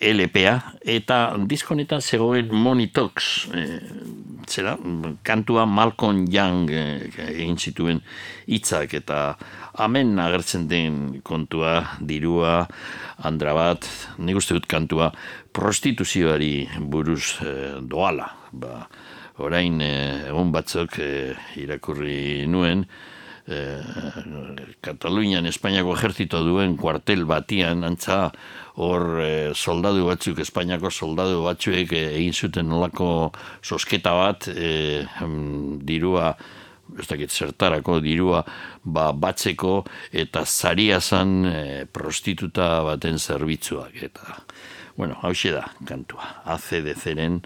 [0.00, 1.18] LPA eta
[1.48, 3.64] diskonetan zegoen Monitox e,
[4.46, 4.76] zera,
[5.22, 8.00] kantua Malcolm Young eh, egin zituen
[8.46, 9.20] hitzak eta
[9.82, 12.66] hemen agertzen den kontua, dirua,
[13.28, 13.88] andra bat,
[14.18, 15.10] nik uste dut kantua
[15.56, 18.30] prostituzioari buruz eh, doala.
[18.52, 18.86] Ba,
[19.42, 22.86] orain eh, egun batzuk eh, irakurri nuen,
[23.48, 23.80] eh,
[24.80, 28.30] Katalunian Espainiako ejertzito duen kuartel batian, antza
[28.76, 33.32] hor eh, soldadu batzuk, Espainiako soldadu batzuek eh, egin zuten nolako
[33.62, 36.34] sosketa bat, em, dirua,
[36.98, 38.42] ez dakit zertarako dirua
[38.84, 39.80] ba, batzeko
[40.12, 44.02] eta zaria zan eh, prostituta baten zerbitzuak.
[44.02, 44.42] Eta
[44.96, 46.42] bueno, hau da kantua.
[46.44, 47.42] ACDC-ren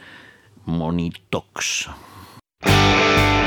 [0.66, 1.88] Monitox.
[2.62, 3.39] Tailored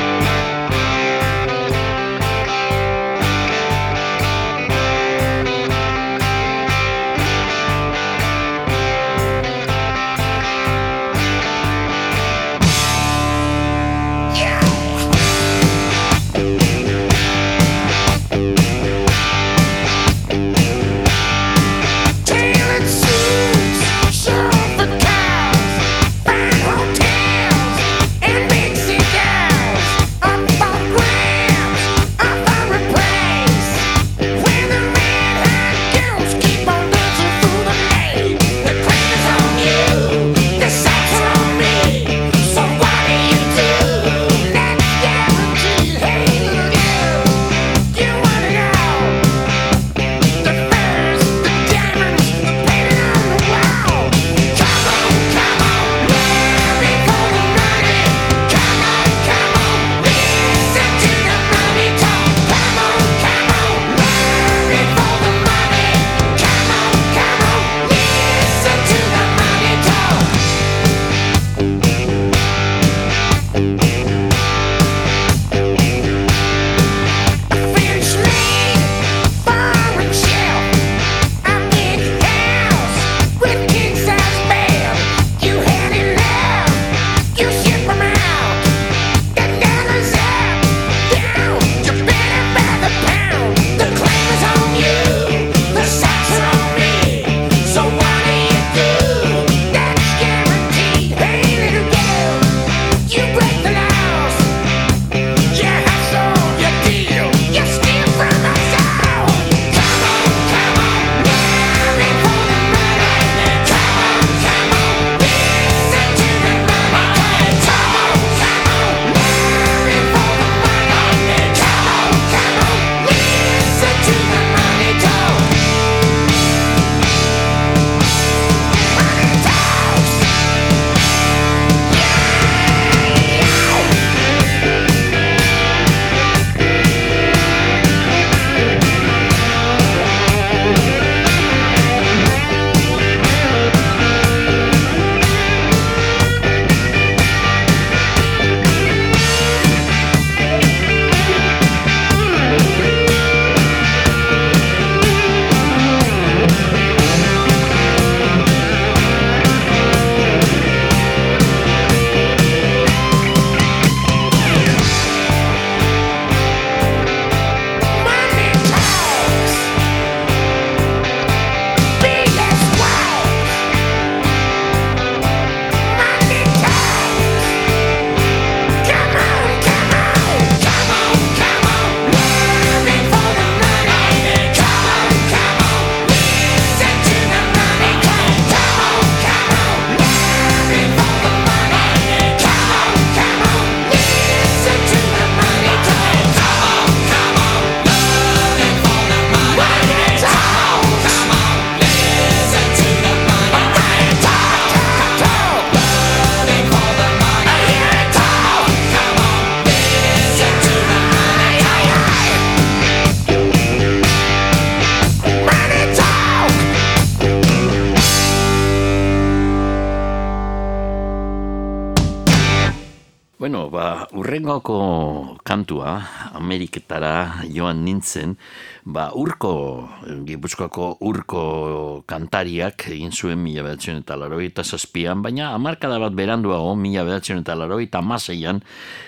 [224.33, 226.01] ba, urrengoko kantua,
[226.33, 228.35] Ameriketara joan nintzen,
[228.83, 229.89] ba, urko,
[230.25, 237.03] Gipuzkoako urko kantariak egin zuen mila bedatzen eta laroita zazpian, baina amarkada bat beranduago, mila
[237.05, 238.63] bedatzen eta laroita maseian,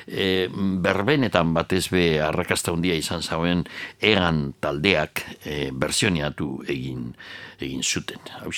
[0.06, 3.64] e, berbenetan batez be arrakasta handia izan zauen
[4.00, 7.16] egan taldeak e, bersioniatu egin
[7.60, 8.20] egin zuten.
[8.44, 8.52] Hau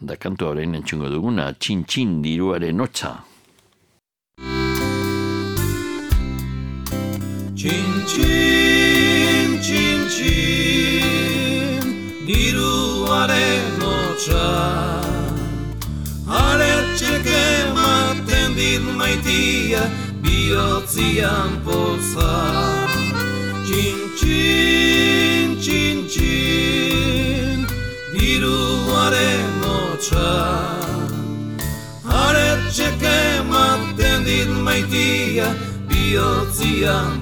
[0.00, 3.31] da kantua horrein entzungo duguna, txin-txin diruaren notza.
[8.04, 11.84] Txin, txin, txin,
[12.26, 14.50] diruaren otxa.
[16.26, 19.86] Aretxek ematen dit maitia,
[20.22, 22.34] bihotzian poza.
[23.66, 27.58] Txin, txin, txin, txin,
[28.18, 30.30] diruaren otxa.
[32.26, 35.48] Aretxek ematen dit maitia,
[35.86, 37.21] bihotzian poza.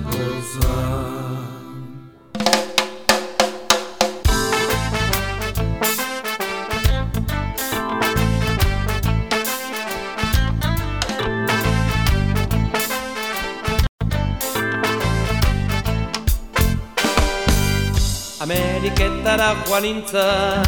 [18.41, 20.67] Ameriketara joan nintzen,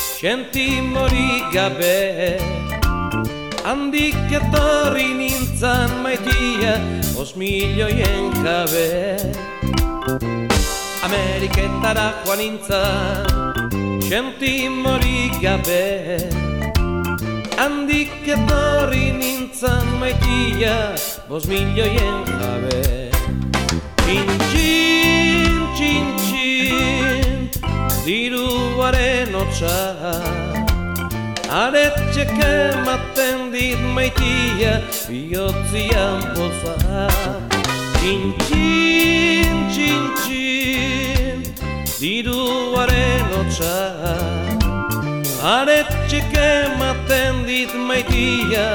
[0.00, 2.40] sentimorik gabe.
[3.62, 6.74] Handik etorri nintzen maitia,
[7.22, 9.16] os milioien jabe
[11.06, 13.70] Ameriketara joan nintzen,
[14.08, 16.18] sentimorik gabe.
[17.58, 20.96] Handik etorri nintzen maitia,
[21.28, 22.82] os milioien jabe
[24.02, 27.46] Txin, txin, txin, txin,
[28.02, 30.51] diruaren otxa
[31.52, 36.76] Aretxek ematen dit maitia, bihotzian poza
[37.98, 41.44] Txin, txin, txin, txin,
[42.00, 43.76] diruaren otxa
[45.58, 48.68] Aretxek ematen dit maitia,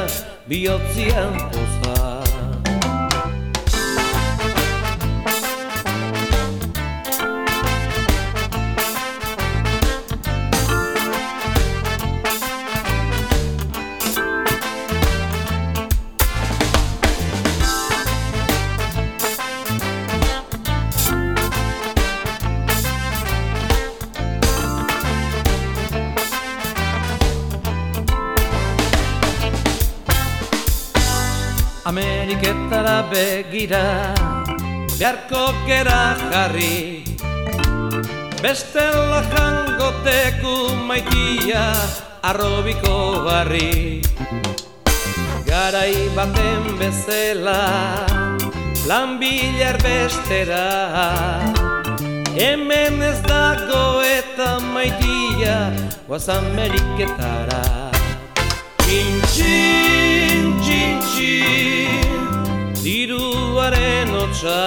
[0.46, 1.97] bihotzian poza
[33.12, 34.14] begira
[34.98, 37.04] Beharko gera jarri.
[38.42, 40.56] Bestela jango teku
[40.90, 41.66] maitia
[42.24, 44.02] Arrobiko barri.
[45.46, 47.62] Garai baten bezela
[48.88, 50.66] Lan bilar bestera.
[52.38, 55.58] Hemen ez dago eta maitia
[56.08, 57.64] Guaz Ameriketara.
[58.86, 62.07] Txin, txin, txin, txin,
[62.88, 64.64] diruaren otxa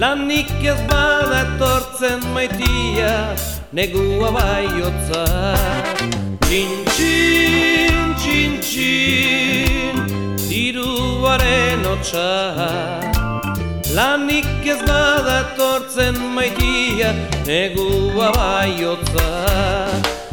[0.00, 3.12] Lanik ez bada etortzen maitia,
[3.78, 5.24] negua bai otza
[6.46, 10.00] Txin, txin, txin, txin,
[10.48, 12.30] diruaren otxa
[13.98, 17.12] Lanik ez bada etortzen maitia,
[17.50, 19.28] negua bai otza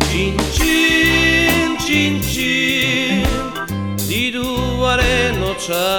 [0.05, 3.22] Txin, txin, txin, txin,
[4.13, 5.89] diruaren otxa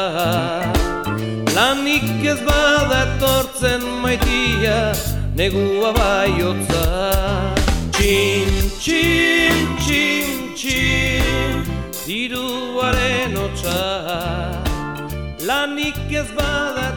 [1.56, 3.02] Lanik ez bada
[4.02, 4.78] maitia,
[5.34, 6.84] negua baiotza
[7.94, 11.58] Txin, txin, txin, txin,
[12.06, 13.82] diruaren otxa
[15.48, 16.88] Lanik ez bada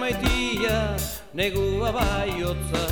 [0.00, 0.80] maitia,
[1.32, 2.86] negua baiotza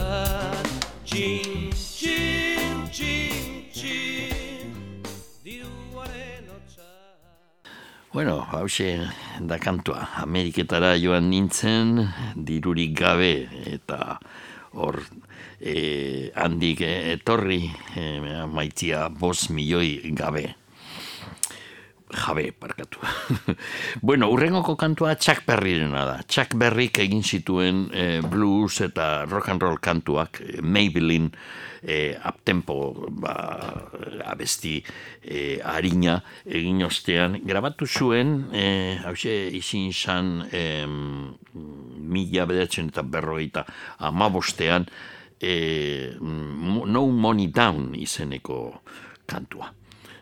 [1.04, 4.35] Txin, txin, txin, txin,
[8.16, 9.10] Bueno, hause
[9.44, 11.98] da kantua, Ameriketara joan nintzen,
[12.48, 14.16] dirurik gabe, eta
[14.72, 15.02] hor
[15.60, 17.58] e, handik etorri
[17.92, 18.06] e,
[18.48, 20.46] maitzia bos milioi gabe.
[22.26, 22.98] Jabe, parkatu.
[24.02, 26.16] bueno, urrengoko kantua Chuck Berryrena da.
[26.26, 31.30] Chuck Berryk egin zituen e, blues eta rock and roll kantuak, e, Maybelline,
[31.86, 33.36] e, uptempo ba,
[34.26, 34.80] abesti
[35.22, 37.38] e, harina egin ostean.
[37.46, 38.66] Grabatu zuen, e,
[39.06, 43.68] hause izin zan e, mila bedatzen eta berrogeita
[44.10, 44.90] amabostean,
[45.38, 45.56] e,
[46.18, 48.62] No Money Down izeneko
[49.30, 49.70] kantua.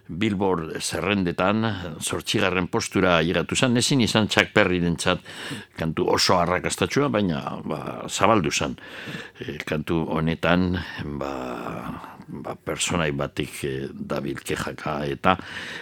[0.06, 1.64] Billboard zerrendetan,
[2.00, 4.80] zortxigarren postura iratu zen, ezin izan Chuck Berry
[5.78, 8.76] kantu oso arrakastatxua, baina ba, zabaldu zen.
[9.40, 10.76] E, kantu honetan,
[11.18, 11.32] ba,
[12.28, 15.36] ba, personai batik e, dabil kejaka eta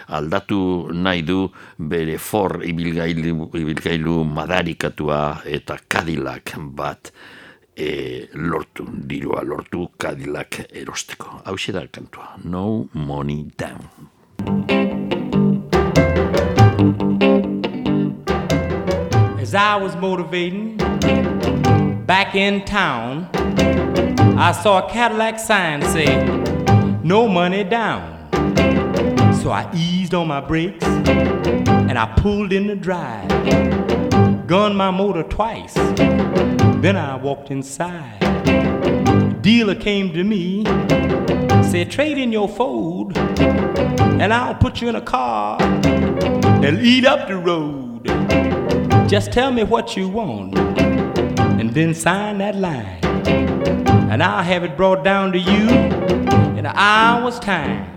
[0.07, 7.11] aldatu nahi du bere for ibilgailu, ibilgailu madarikatua eta kadilak bat
[7.75, 11.41] e, lortu, dirua lortu kadilak erosteko.
[11.43, 14.12] Hau da kantua, no money down.
[19.39, 20.77] As I was motivating
[22.05, 23.29] back in town,
[24.37, 26.25] I saw a Cadillac sign say,
[27.03, 28.11] No money down.
[29.41, 33.27] So I eased on my brakes and I pulled in the drive,
[34.47, 35.73] gunned my motor twice.
[35.75, 38.19] Then I walked inside.
[38.45, 40.65] The dealer came to me,
[41.69, 43.15] said, Trade in your Ford,
[44.21, 48.07] and I'll put you in a car and eat up the road.
[49.09, 52.99] Just tell me what you want, and then sign that line.
[54.11, 55.69] And I'll have it brought down to you
[56.57, 57.91] in an hour's time.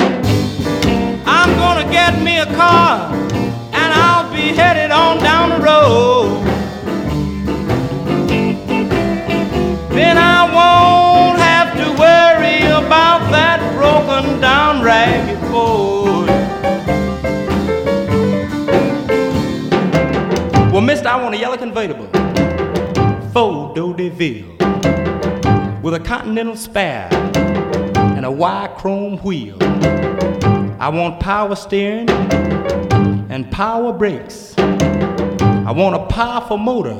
[1.27, 6.43] I'm gonna get me a car, and I'll be headed on down the road.
[9.91, 16.06] Then I won't have to worry about that broken down ragged Ford.
[20.87, 22.07] Mister, I want a yellow convertible.
[23.33, 24.57] Ford Deville
[25.83, 29.57] with a continental spare and a wide chrome wheel.
[30.79, 34.55] I want power steering and power brakes.
[34.59, 36.95] I want a powerful motor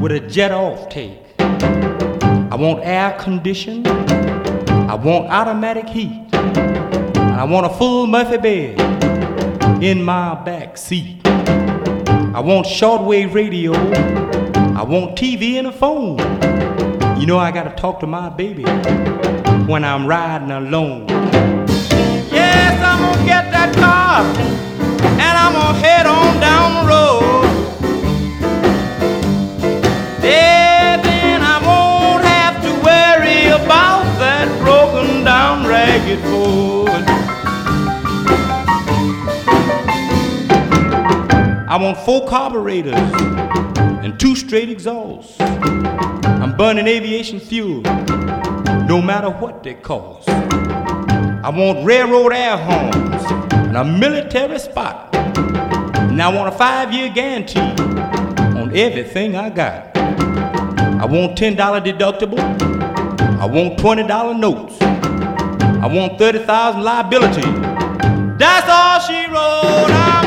[0.00, 1.18] with a jet off take.
[1.40, 3.84] I want air condition.
[3.88, 6.28] I want automatic heat.
[6.32, 11.27] And I want a full Murphy bed in my back seat.
[12.34, 13.72] I want shortwave radio.
[13.72, 16.18] I want TV and a phone.
[17.18, 18.64] You know I gotta talk to my baby
[19.64, 21.06] when I'm riding alone.
[22.30, 24.24] Yes, I'm gonna get that car
[25.02, 27.44] and I'm gonna head on down the road.
[30.22, 37.37] Yeah, then I won't have to worry about that broken down ragged Ford.
[41.70, 45.38] I want four carburetors and two straight exhausts.
[45.38, 47.82] I'm burning aviation fuel,
[48.86, 50.30] no matter what they cost.
[50.30, 53.22] I want railroad air horns
[53.52, 55.14] and a military spot.
[55.14, 59.94] And I want a five-year guarantee on everything I got.
[59.94, 62.40] I want $10 deductible.
[63.38, 64.80] I want $20 notes.
[64.80, 67.42] I want 30,000 liability.
[68.38, 69.90] That's all she wrote.
[69.90, 70.17] I'm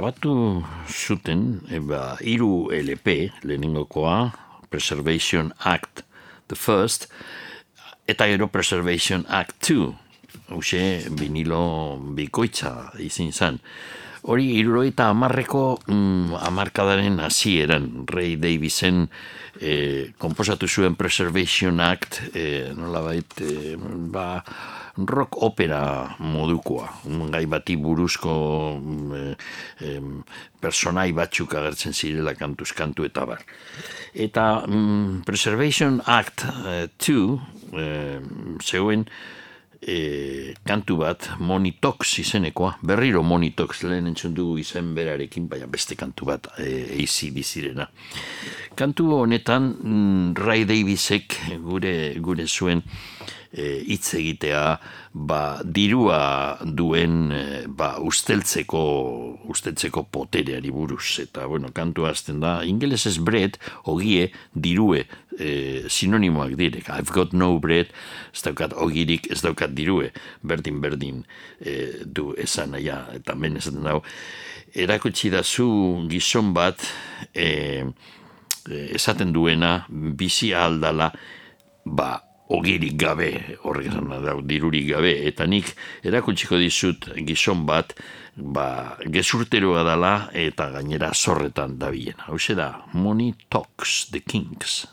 [0.00, 4.32] grabatu zuten eh, ba, iru LP lehenengokoa
[4.72, 6.08] Preservation Act
[6.48, 7.12] the First
[8.08, 9.92] eta gero Preservation Act 2
[10.48, 13.60] Hauxe, vinilo bikoitza izin zen.
[14.24, 19.04] Hori, iruroita amarreko mm, amarkadaren hasieran Ray Davisen
[19.60, 24.40] eh, komposatu zuen Preservation Act, eh, nola eh, ba,
[24.96, 25.80] rock opera
[26.18, 26.88] modukoa,
[27.30, 28.34] gai bati buruzko
[28.80, 29.34] mm, eh,
[29.96, 30.22] em,
[30.60, 33.44] personai batzuk agertzen zirela kantuz kantu eta bar.
[34.14, 36.46] Eta mm, Preservation Act
[36.98, 37.38] 2
[37.74, 38.18] eh,
[38.64, 39.06] zeuen
[39.80, 46.28] e, kantu bat Monitox izenekoa, berriro Monitox lehen entzun dugu izen berarekin, baina beste kantu
[46.30, 47.88] bat e, AC bizirena.
[48.78, 52.84] Kantu honetan mm, Ray Davisek gure, gure zuen
[53.52, 54.62] e, hitz egitea
[55.12, 58.82] ba, dirua duen e, ba, usteltzeko
[59.50, 61.18] usteltzeko potereari buruz.
[61.22, 63.58] Eta bueno, kantu hasten da ingelesez bread,
[63.90, 65.04] ogie dirue
[65.38, 65.50] e,
[65.88, 66.90] sinonimoak direk.
[66.94, 67.90] I've got no bread,
[68.34, 70.12] ez daukat ogirik, ez daukat dirue,
[70.42, 71.24] berdin berdin
[71.58, 74.00] e, du esan ja, eta men esaten dau
[74.74, 76.78] erakutsi da zu gizon bat
[77.34, 77.82] e,
[78.68, 81.10] e, esaten duena bizi aldala
[81.84, 83.30] ba ogirik gabe,
[83.62, 85.72] horrek da, dirurik gabe, eta nik
[86.06, 87.94] erakutsiko dizut gizon bat,
[88.36, 92.18] ba, gezurteroa dala eta gainera zorretan dabilen.
[92.26, 94.86] Hau da, Money Talks, The Kings.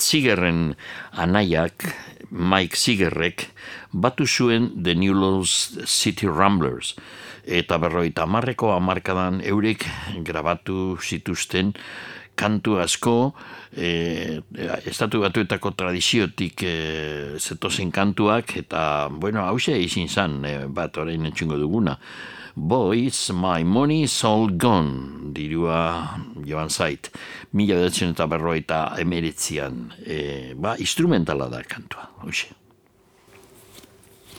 [0.00, 0.74] Seegerren
[1.12, 1.86] anaiak,
[2.30, 3.48] Mike Seegerrek,
[3.92, 6.94] batu zuen The New Laws City Ramblers.
[7.48, 9.86] Eta berroita amarreko amarkadan eurek
[10.26, 11.72] grabatu zituzten
[12.38, 13.34] kantu asko,
[13.74, 14.40] e,
[14.86, 16.74] estatu batuetako tradiziotik e,
[17.42, 21.98] zetozen kantuak, eta, bueno, hause izin zan, e, bat orain entxungo duguna.
[22.58, 27.08] Boys, my money's all gone, dirua joan zait,
[27.54, 32.50] mila bedatzen eta berroita emeretzian, e, ba, instrumentala da kantua, hause.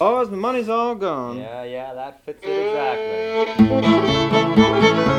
[0.02, 1.38] Oh, my money's all gone.
[1.38, 5.16] Yeah, yeah, that fits it exactly.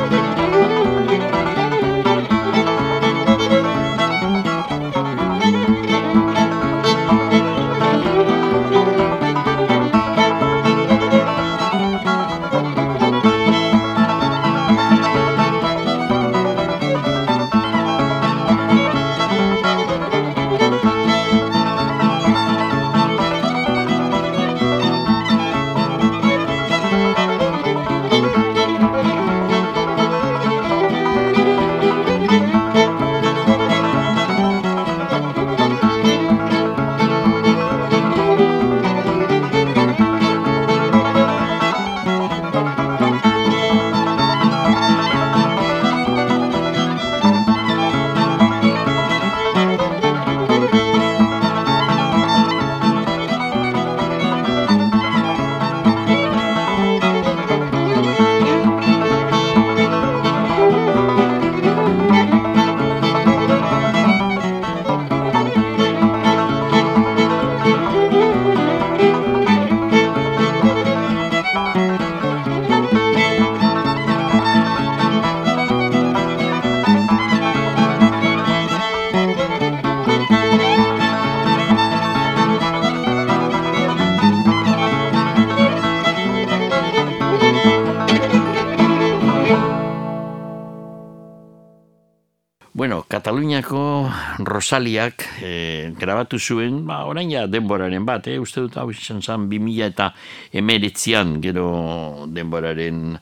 [94.71, 98.37] Rosaliak eh, grabatu zuen, ba, orain ja denboraren bat, eh?
[98.39, 100.05] uste dut hau izan zen 2000 eta
[100.55, 101.65] emeretzian gero
[102.31, 103.17] denboraren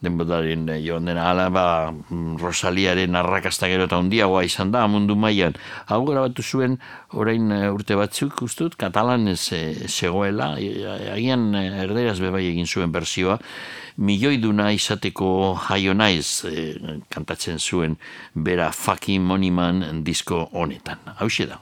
[0.00, 5.18] denboraren eh, joan dena ala, ba, mm, Rosaliaren arrakasta gero eta handiagoa izan da mundu
[5.20, 5.60] mailan.
[5.92, 6.78] Hau grabatu zuen
[7.12, 12.64] orain eh, urte batzuk uste dut katalan ez eh, zegoela, eh, agian erderaz bebai egin
[12.64, 13.36] zuen bersioa,
[13.96, 15.28] milioiduna izateko
[15.68, 16.76] jaio naiz eh,
[17.10, 17.96] kantatzen zuen
[18.34, 20.98] bera fucking moniman disko honetan.
[21.18, 21.60] Hau da.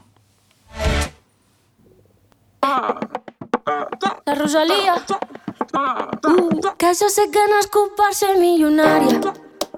[4.26, 4.94] La Rosalía.
[5.74, 9.32] Uh, que és culp per ser milionària.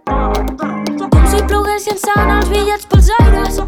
[0.07, 3.59] Com si ploguessin sant els bitllets pels aires.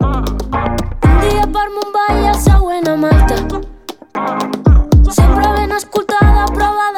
[0.00, 3.60] Un dia per Mumbai i el següent a Malta.
[5.10, 6.93] Sempre ben escoltada, prova.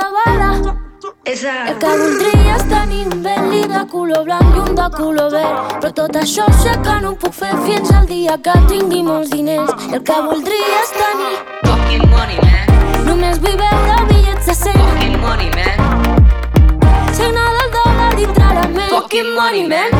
[1.27, 1.35] El
[1.83, 5.73] que voldria és tenir un Bentley de color blanc i un de color verd.
[5.83, 9.33] Però tot això sé que no ho puc fer fins al dia que tingui molts
[9.33, 9.73] diners.
[9.91, 11.33] El que voldria és tenir
[11.65, 12.71] Fucking money, man.
[13.09, 17.11] Només vull veure bitllets de 100 Fucking money, man.
[17.19, 19.91] Signar del dòlar dintre la ment Fucking money, man.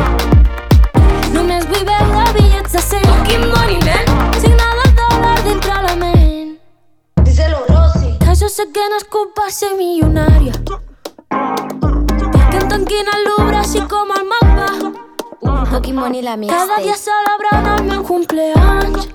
[1.35, 4.17] Només vull veure bitllets de 100 Fucking money, man.
[4.39, 6.57] Signar del dòlar dintre la ment
[7.19, 8.15] Díselo, Rosy.
[8.23, 10.55] Que jo sé que no és culpa ser milionària
[12.77, 14.65] tanquin el Louvre així com el mapa
[15.71, 16.97] Fucking money la Cada dia mixtape.
[17.03, 19.07] celebrant el meu cumpleaños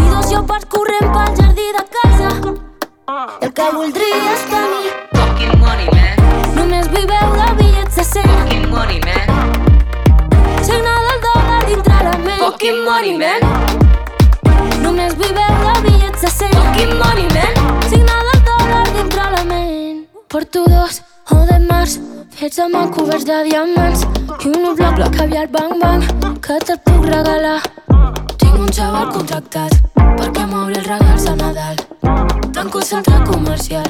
[0.00, 2.28] I dos llopards corrent pel jardí de casa
[3.40, 6.20] El que voldria és tenir Fucking money, man.
[6.58, 9.26] Només vull veure bitllets de 100 Fucking money, man.
[10.68, 13.40] Signar del dòlar dintre la ment Fucking money, man.
[14.84, 17.80] Només vull veure bitllets de 100 Fucking money, man.
[17.88, 21.98] Signar del dòlar dintre la ment Porto dos o de març
[22.32, 24.04] Fets amb el coberts de diamants
[24.44, 26.02] I un bloc de caviar bang bang.
[26.42, 27.60] Que te'l puc regalar
[28.38, 31.76] Tinc un xaval contractat Perquè m'obri els regals a Nadal.
[32.52, 33.86] Tanco el centre comercial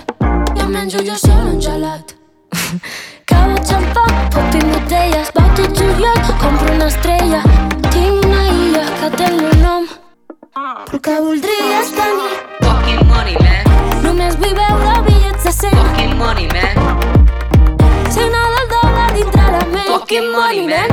[0.57, 2.17] I em menjo jo sol un gelat
[3.31, 4.05] Cava xampà,
[4.35, 7.43] pop i botelles Va tot juliol, compro una estrella.
[7.89, 9.89] Tinc una illa que té el meu nom
[10.53, 12.35] Però que voldria és tenir.
[12.61, 13.73] Fucking money, man.
[14.05, 17.22] Només vull veure bitllets de 100 Fucking money, man.
[19.73, 20.89] Ment Fucking money, man.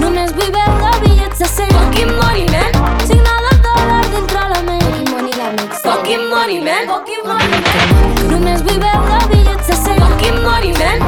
[0.00, 2.70] Només vull veure bitllets de 100 Fucking money, man.
[3.08, 5.82] Signar del dòlar dintre la ment Money la mixtape.
[5.88, 6.86] Fucking money, man.
[6.92, 7.86] Fucking money, man.
[8.30, 10.98] Només vull veure bitllets de 100 Fucking money, man.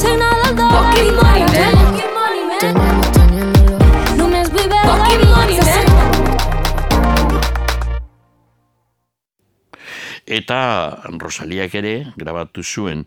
[0.00, 1.72] Signar del dòlar Fucking money, la man.
[1.84, 2.74] Fucking money, man.
[4.22, 5.84] Només vull veure Fucking money, man.
[5.84, 6.14] 100
[10.40, 10.58] Eta
[11.20, 13.04] Rosaliak ere grabatu zuen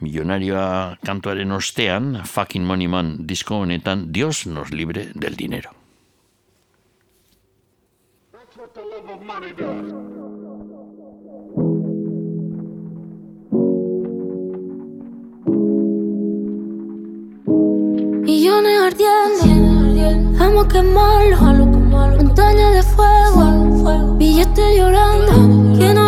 [0.00, 5.70] milionarioa kantuaren ostean, Fucking Money Man disko honetan, Dios nos libre del dinero.
[18.24, 21.66] Millones ardiendo, vamos a quemarlo.
[22.16, 25.78] Montaña de fuego, billetes llorando.
[25.78, 26.03] Que no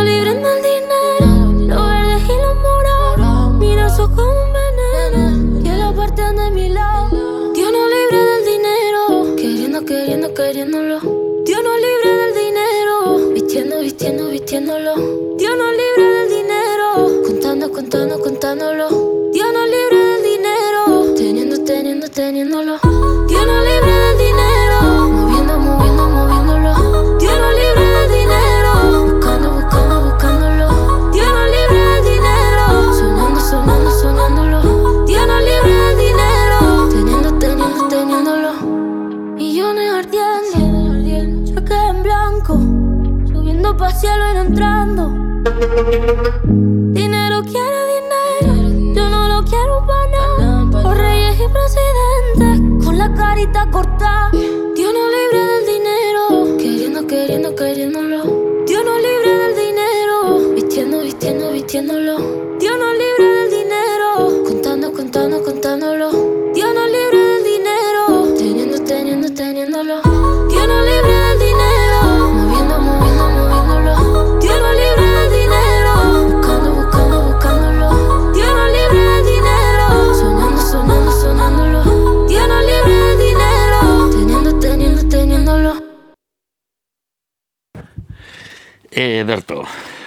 [88.96, 89.62] Ederto,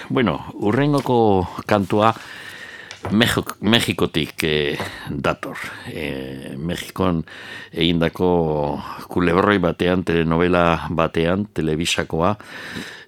[0.08, 2.12] bueno, urrengoko kantua
[3.12, 5.56] Mexik- Mexikotik eh, dator.
[5.86, 7.22] Eh, Mexikon
[7.72, 12.34] egindako kulebroi batean, telenovela batean, telebisakoa,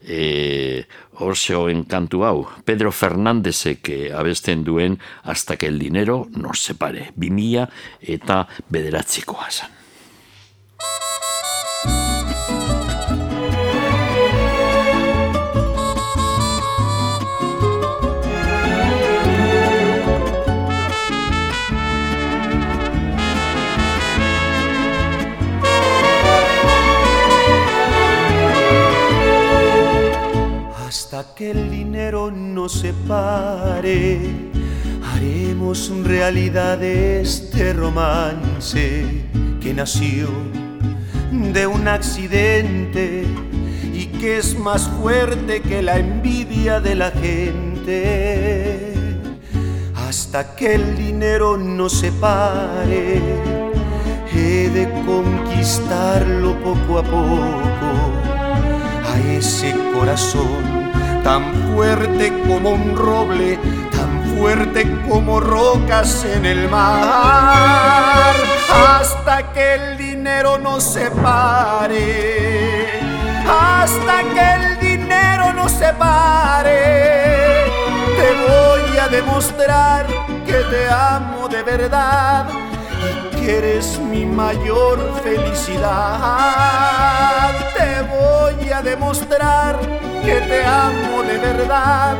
[0.06, 0.86] eh,
[1.18, 7.10] hor zegoen kantu hau, Pedro Fernandezek eh, abesten duen hasta que el dinero nos separe.
[7.16, 7.68] Bimila
[8.00, 9.81] eta bederatzikoa zen.
[31.22, 34.18] Hasta que el dinero nos separe,
[35.14, 39.04] haremos realidad este romance
[39.60, 40.26] que nació
[41.30, 43.24] de un accidente
[43.94, 48.94] y que es más fuerte que la envidia de la gente.
[49.94, 53.22] Hasta que el dinero nos separe,
[54.34, 57.92] he de conquistarlo poco a poco
[59.08, 60.91] a ese corazón
[61.22, 63.58] tan fuerte como un roble,
[63.90, 68.34] tan fuerte como rocas en el mar,
[68.70, 71.80] hasta que el dinero nos separe,
[73.48, 76.74] hasta que el dinero nos separe,
[78.16, 80.06] te voy a demostrar
[80.44, 82.46] que te amo de verdad
[83.32, 86.30] que eres mi mayor felicidad.
[87.74, 89.80] Te voy a demostrar
[90.24, 92.16] que te amo de verdad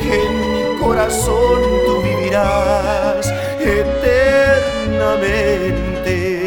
[0.00, 3.30] que en mi corazón tú vivirás
[3.60, 6.45] eternamente.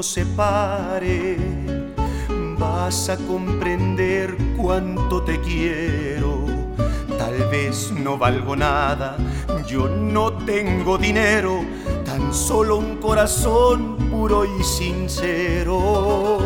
[0.00, 1.36] Nos separe,
[2.56, 6.46] vas a comprender cuánto te quiero.
[7.18, 9.18] Tal vez no valgo nada,
[9.66, 11.60] yo no tengo dinero,
[12.06, 16.38] tan solo un corazón puro y sincero.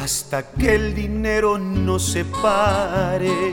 [0.00, 3.52] Hasta que el dinero nos separe,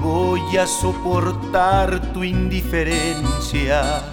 [0.00, 4.04] voy a soportar tu indiferencia.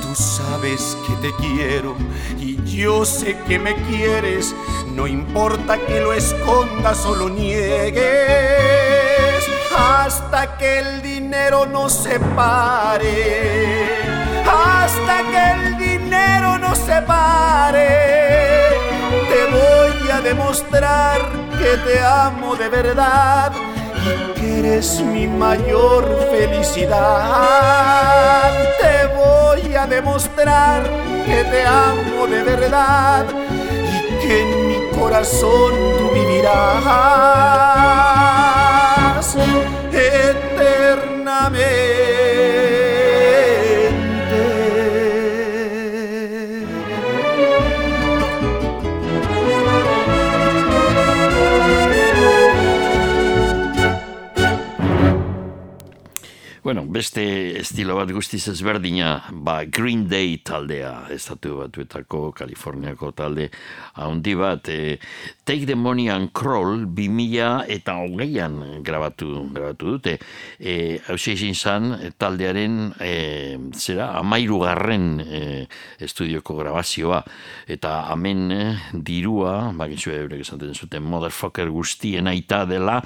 [0.00, 1.94] Tú sabes que te quiero
[2.40, 4.54] y yo sé que me quieres.
[4.94, 8.04] No importa que lo escondas o lo niegues.
[9.76, 13.08] Hasta que el dinero nos separe.
[14.46, 17.88] Hasta que el dinero nos separe.
[19.28, 21.20] Te voy a demostrar
[21.58, 23.52] que te amo de verdad
[24.04, 27.00] y que eres mi mayor felicidad.
[28.80, 29.19] Te voy
[29.86, 30.82] demostrar
[31.26, 37.30] que te amo de verdad y que en mi corazón tú vivirás
[56.70, 63.48] Bueno, beste estilo bat guztiz ezberdina, ba Green Day taldea, estatu batuetako, Kaliforniako talde,
[63.98, 65.00] handi bat, e,
[65.42, 70.14] Take the Money and Crawl, 2000 eta hogeian grabatu, grabatu dute.
[70.60, 75.42] E, Hau izin zan, taldearen, e, zera, amairu garren e,
[75.98, 77.18] estudioko grabazioa,
[77.66, 78.60] eta hemen e,
[78.94, 83.00] dirua, bakitzu eurek esaten zuten, motherfucker guztien aita dela,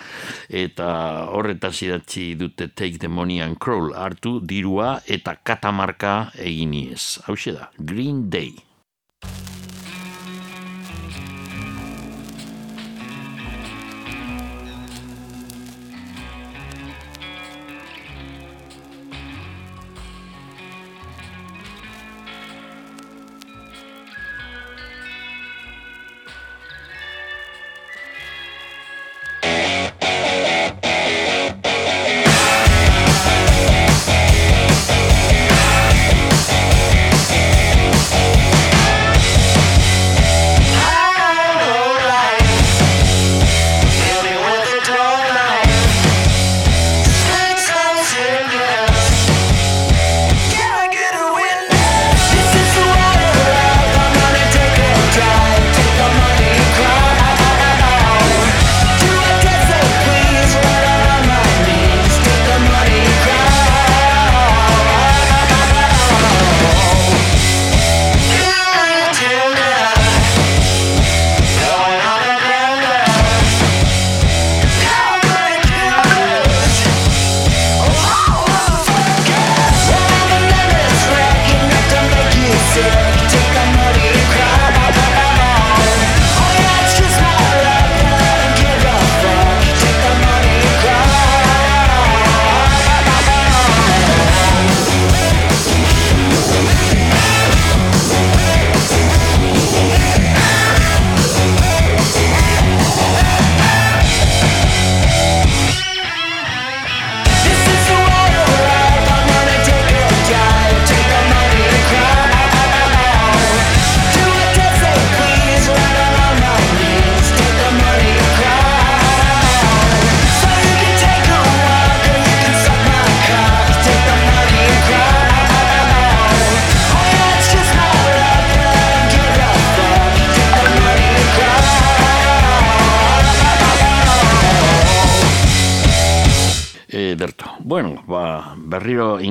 [0.52, 0.92] eta
[1.32, 7.20] horretaz idatzi dute Take the Money and Crawl hartu dirua eta katamarka eginiez.
[7.26, 8.54] Hau da, Green Day.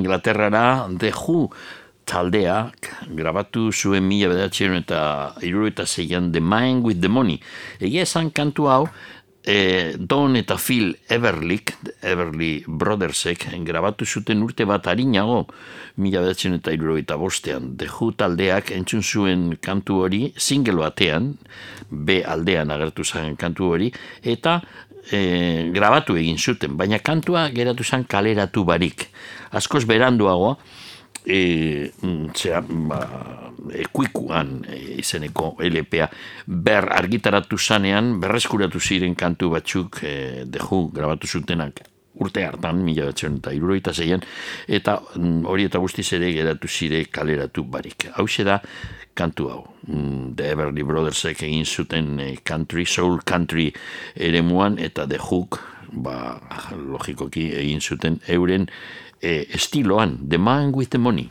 [0.03, 1.47] Inglaterrara The Who
[2.03, 4.99] taldeak grabatu zuen mila bederatxeron eta
[5.47, 7.39] iruro eta zeian The Mind with the Money.
[7.79, 8.81] Egia esan kantu hau,
[9.43, 15.45] e, Don eta Phil Everlick, Everly Brothersek, grabatu zuten urte bat harinago,
[15.95, 17.77] mila bederatxeron eta iruro eta bostean.
[17.77, 21.37] The taldeak entzun zuen kantu hori, single batean,
[21.89, 23.93] B aldean agertu zen kantu hori,
[24.23, 24.61] eta
[25.11, 29.07] e, grabatu egin zuten, baina kantua geratu zen kaleratu barik.
[29.51, 30.57] Askoz beranduago,
[31.25, 31.91] e,
[32.35, 32.99] zera, ba,
[33.85, 36.09] ekuikuan e, izeneko LPA
[36.47, 41.83] ber argitaratu zanean, berreskuratu ziren kantu batzuk e, deju grabatu zutenak
[42.21, 44.21] urte hartan, mila batzen eta iruroita zeian,
[44.67, 48.09] eta mm, hori eta guztiz ere geratu zire kaleratu barik.
[48.13, 48.61] Hau da
[49.13, 49.61] kantu hau.
[49.87, 53.71] Mm, The Everly Brothersek egin zuten eh, country, soul country
[54.15, 55.59] ere muan, eta The Hook,
[55.91, 56.39] ba,
[56.73, 58.69] logikoki egin zuten euren
[59.21, 61.29] eh, estiloan, The Man with the Money.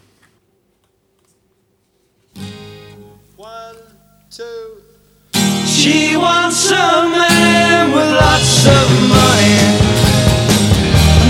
[5.67, 9.59] She wants a man with lots of money,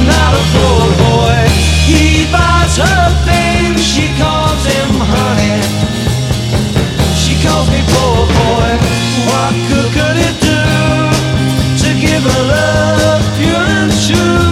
[0.07, 1.49] not a poor boy.
[1.89, 5.82] He buys her things, she calls him honey.
[7.33, 8.71] She calls me poor boy.
[9.25, 10.61] What good could it do
[11.83, 14.52] to give her love pure and true?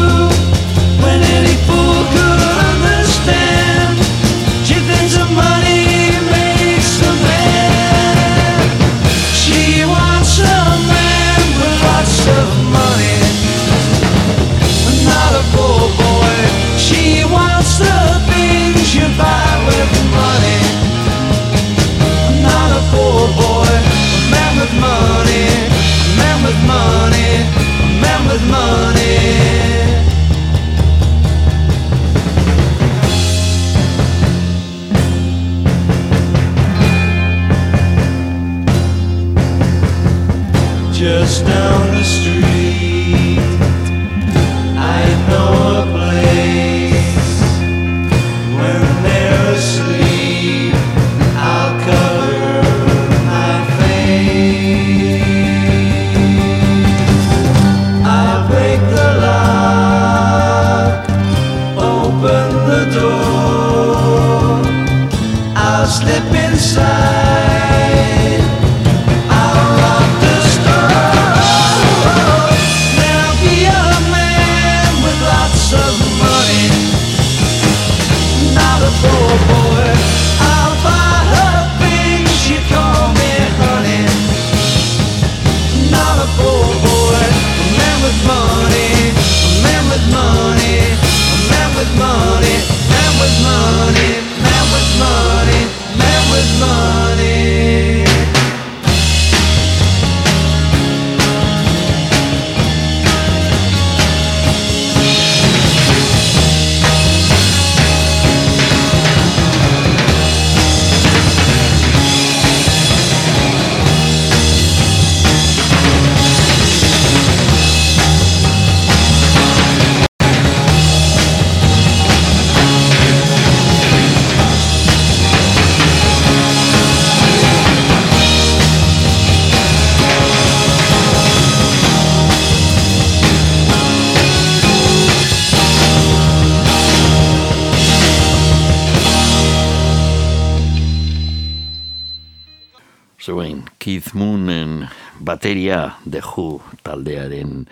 [146.19, 147.67] Who taldearen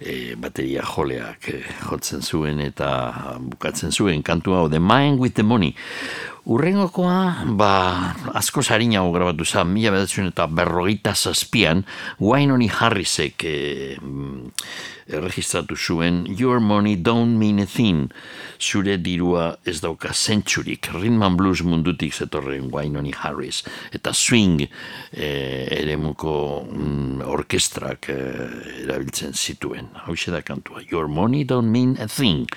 [0.00, 2.88] e, bateria joleak e, jotzen zuen eta
[3.40, 5.74] bukatzen zuen kantu hau The Mind with the Money.
[6.44, 11.86] Urrengokoa, ba, asko sarinago grabatu zen, mila bedatzen eta berrogeita zazpian,
[12.20, 13.54] Wainoni Harrisek e,
[13.96, 14.50] mm,
[15.16, 18.10] erregistratu zuen Your Money Don't Mean a Thing,
[18.74, 23.62] zure dirua ez dauka zentsurik, Rhythm and Blues mundutik zetorren Wainoni Harris,
[23.94, 25.28] eta swing e,
[25.78, 26.34] eremuko
[26.66, 28.18] mm, orkestrak e,
[28.84, 29.92] erabiltzen zituen.
[30.04, 32.48] Hau da kantua, Your Money Don't Mean a Thing,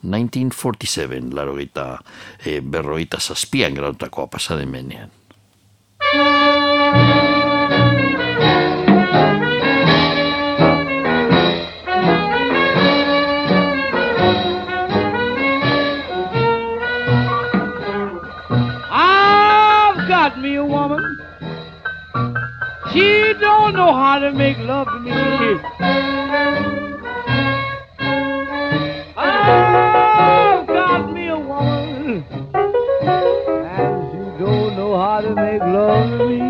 [0.00, 1.98] 1947, laro eta
[2.44, 5.10] e, berroita zazpian grautakoa pasademenean.
[5.10, 5.17] I've
[23.78, 25.12] know how to make love to me.
[29.16, 32.24] I've got me a woman,
[33.72, 36.40] and she don't know how to make love to me.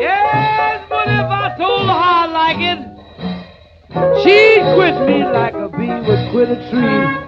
[0.00, 2.80] Yes, but if I told her how I like it,
[4.22, 7.23] She'd quit me like a bee would quit a tree.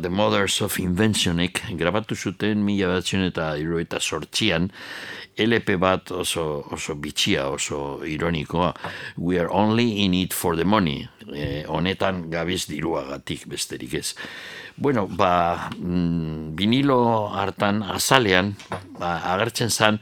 [0.00, 4.70] The Mothers of Inventionek grabatu zuten mila batzen eta eta sortxian
[5.36, 8.74] LP bat oso, oso bitxia, oso ironikoa
[9.16, 14.14] We are only in it for the money eh, honetan gabiz diruagatik besterik ez
[14.76, 18.54] Bueno, ba, mm, vinilo hartan azalean
[18.98, 20.00] ba, agertzen zan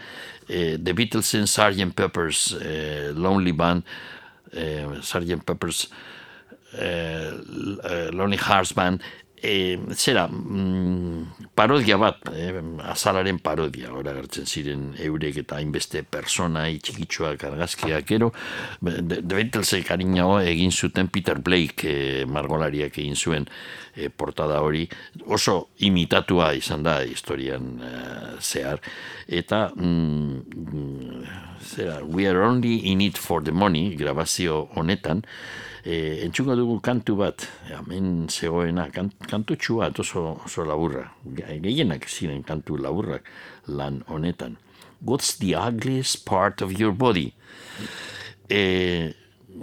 [0.49, 1.95] eh, The Beatlesen Sgt.
[1.95, 3.85] Pepper's eh, Lonely Band
[4.53, 5.45] eh, Sgt.
[5.47, 5.89] Pepper's
[6.79, 7.31] eh,
[8.13, 9.03] Lonely Hearts Band
[9.45, 12.53] eh, zera mm, parodia bat eh,
[12.91, 18.33] azalaren parodia ora gertzen ziren eurek eta hainbeste persona txikitsuak argazkiak gero
[18.81, 23.47] de, de harinago egin zuten Peter Blake eh, margolariak egin zuen
[23.97, 24.87] eh, portada hori.
[25.27, 28.81] Oso imitatua izan da historian eh, zehar.
[29.29, 31.25] Eta mm, mm,
[31.75, 35.25] zera, we are only in it for the money grabazio honetan
[35.85, 41.11] E, entxungo dugu kantu bat, hemen zegoena, kan, kantu bat oso, oso laburra.
[41.37, 43.23] Ge- Gehienak ziren kantu laburrak
[43.69, 44.57] lan honetan.
[45.05, 47.35] What's the ugliest part of your body?
[48.49, 49.13] E,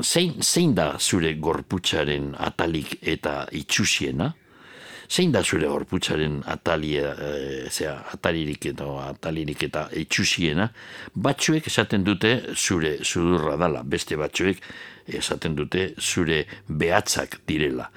[0.04, 4.36] zein, zein da zure gorputzaren atalik eta itxusiena?
[5.12, 10.70] Zein da zure gorputzaren atalia, e, zera, atalirik eta atalirik eta itxusiena?
[11.16, 14.62] Batzuek esaten dute zure sudurra dala, beste batzuek
[15.08, 17.90] esaten dute zure behatzak direla.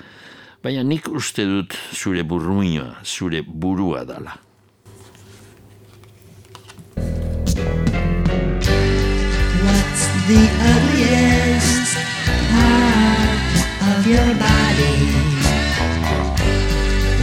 [0.65, 4.39] Baina nik uste dut zure burruina, zure burua dala.
[9.65, 11.97] What's the ugliest
[12.53, 13.59] part
[13.93, 14.97] of your body?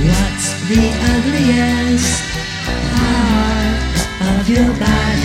[0.06, 0.84] What's the
[1.16, 2.22] ugliest
[2.94, 5.21] part of your body?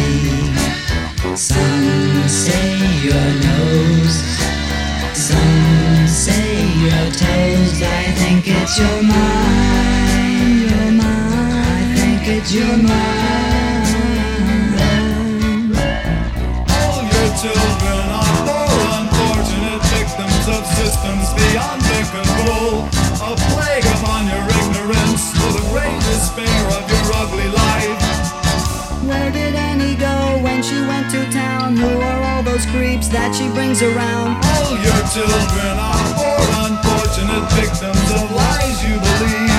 [8.78, 11.00] It's your mind, your mind.
[11.00, 13.96] I think it's your mind.
[16.76, 22.84] All your children are poor, unfortunate victims of systems beyond their control.
[23.24, 27.96] A plague upon your ignorance, to the great despair of your ugly life.
[29.08, 31.78] Where did Annie go when she went to town?
[31.78, 34.36] Who are all those creeps that she brings around?
[34.44, 36.85] All your children are poor,
[37.18, 39.50] unfortunate victims of lies you believe.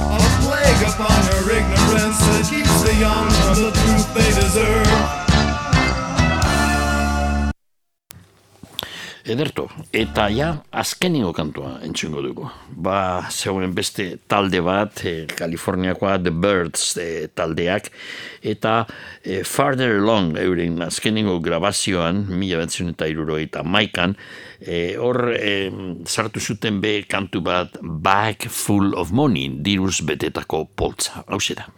[0.00, 5.29] A plague upon your ignorance that keeps the young from the truth they deserve.
[9.30, 12.48] Ederto, eta ja, azkeniko kantua entzungo dugu.
[12.82, 17.92] Ba, zeuen beste talde bat, eh, Kaliforniakoa The Birds eh, taldeak,
[18.42, 18.74] eta
[19.22, 24.16] eh, Farther Along, euren azkeniko grabazioan, mila betzen eta iruro eta maikan,
[24.60, 25.70] eh, hor eh,
[26.10, 31.22] sartu zuten be kantu bat, Bag Full of Money, diruz betetako poltza.
[31.28, 31.70] Hau da.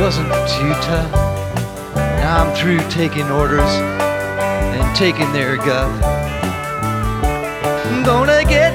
[0.00, 1.12] Wasn't too tough.
[1.94, 5.90] Now I'm through taking orders and taking their guff.
[7.86, 8.73] I'm gonna get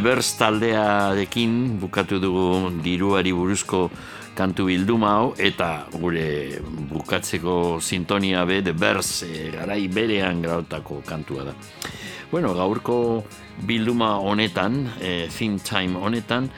[0.00, 3.90] Birds taldearekin bukatu dugu diruari buruzko
[4.34, 6.60] kantu bilduma hau eta gure
[6.90, 11.54] bukatzeko sintonia be The Birds e, garai berean grautako kantua da.
[12.30, 13.24] Bueno, gaurko
[13.66, 16.48] bilduma honetan, e, Think Time honetan,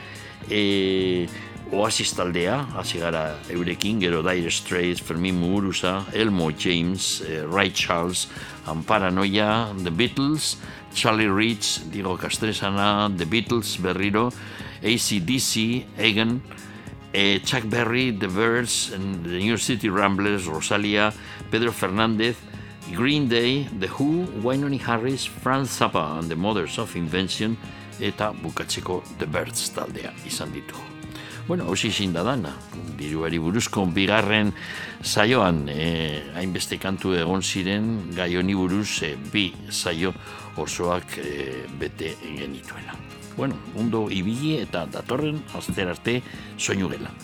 [0.51, 1.27] e,
[1.73, 8.29] Oasis taldea, hasi gara eurekin, gero Dire Straits, Fermin Muguruza, Elmo James, eh, Ray Charles,
[8.67, 10.59] Amparanoia, The Beatles,
[10.95, 14.33] Charlie Rich, Diego Castresana, The Beatles, berriro,
[14.83, 16.41] ACDC, Egan,
[17.13, 21.13] eh, Chuck Berry, The Birds, The New City Ramblers, Rosalia,
[21.51, 22.37] Pedro Fernández,
[22.93, 27.57] Green Day, The Who, Wynonie Harris, Franz Zappa and the Mothers of Invention,
[28.01, 30.83] eta bukatzeko The Birds taldea izan ditugu.
[31.47, 32.53] Bueno, hausi ezin da dana,
[32.99, 34.53] diruari buruzko bigarren
[35.03, 40.13] saioan eh, hainbeste kantu egon ziren gai honi buruz eh, bi saio
[40.57, 42.97] osoak e, bete genituela.
[43.37, 46.21] Bueno, mundo ibili eta datorren azter arte
[46.59, 47.17] soinu gelan.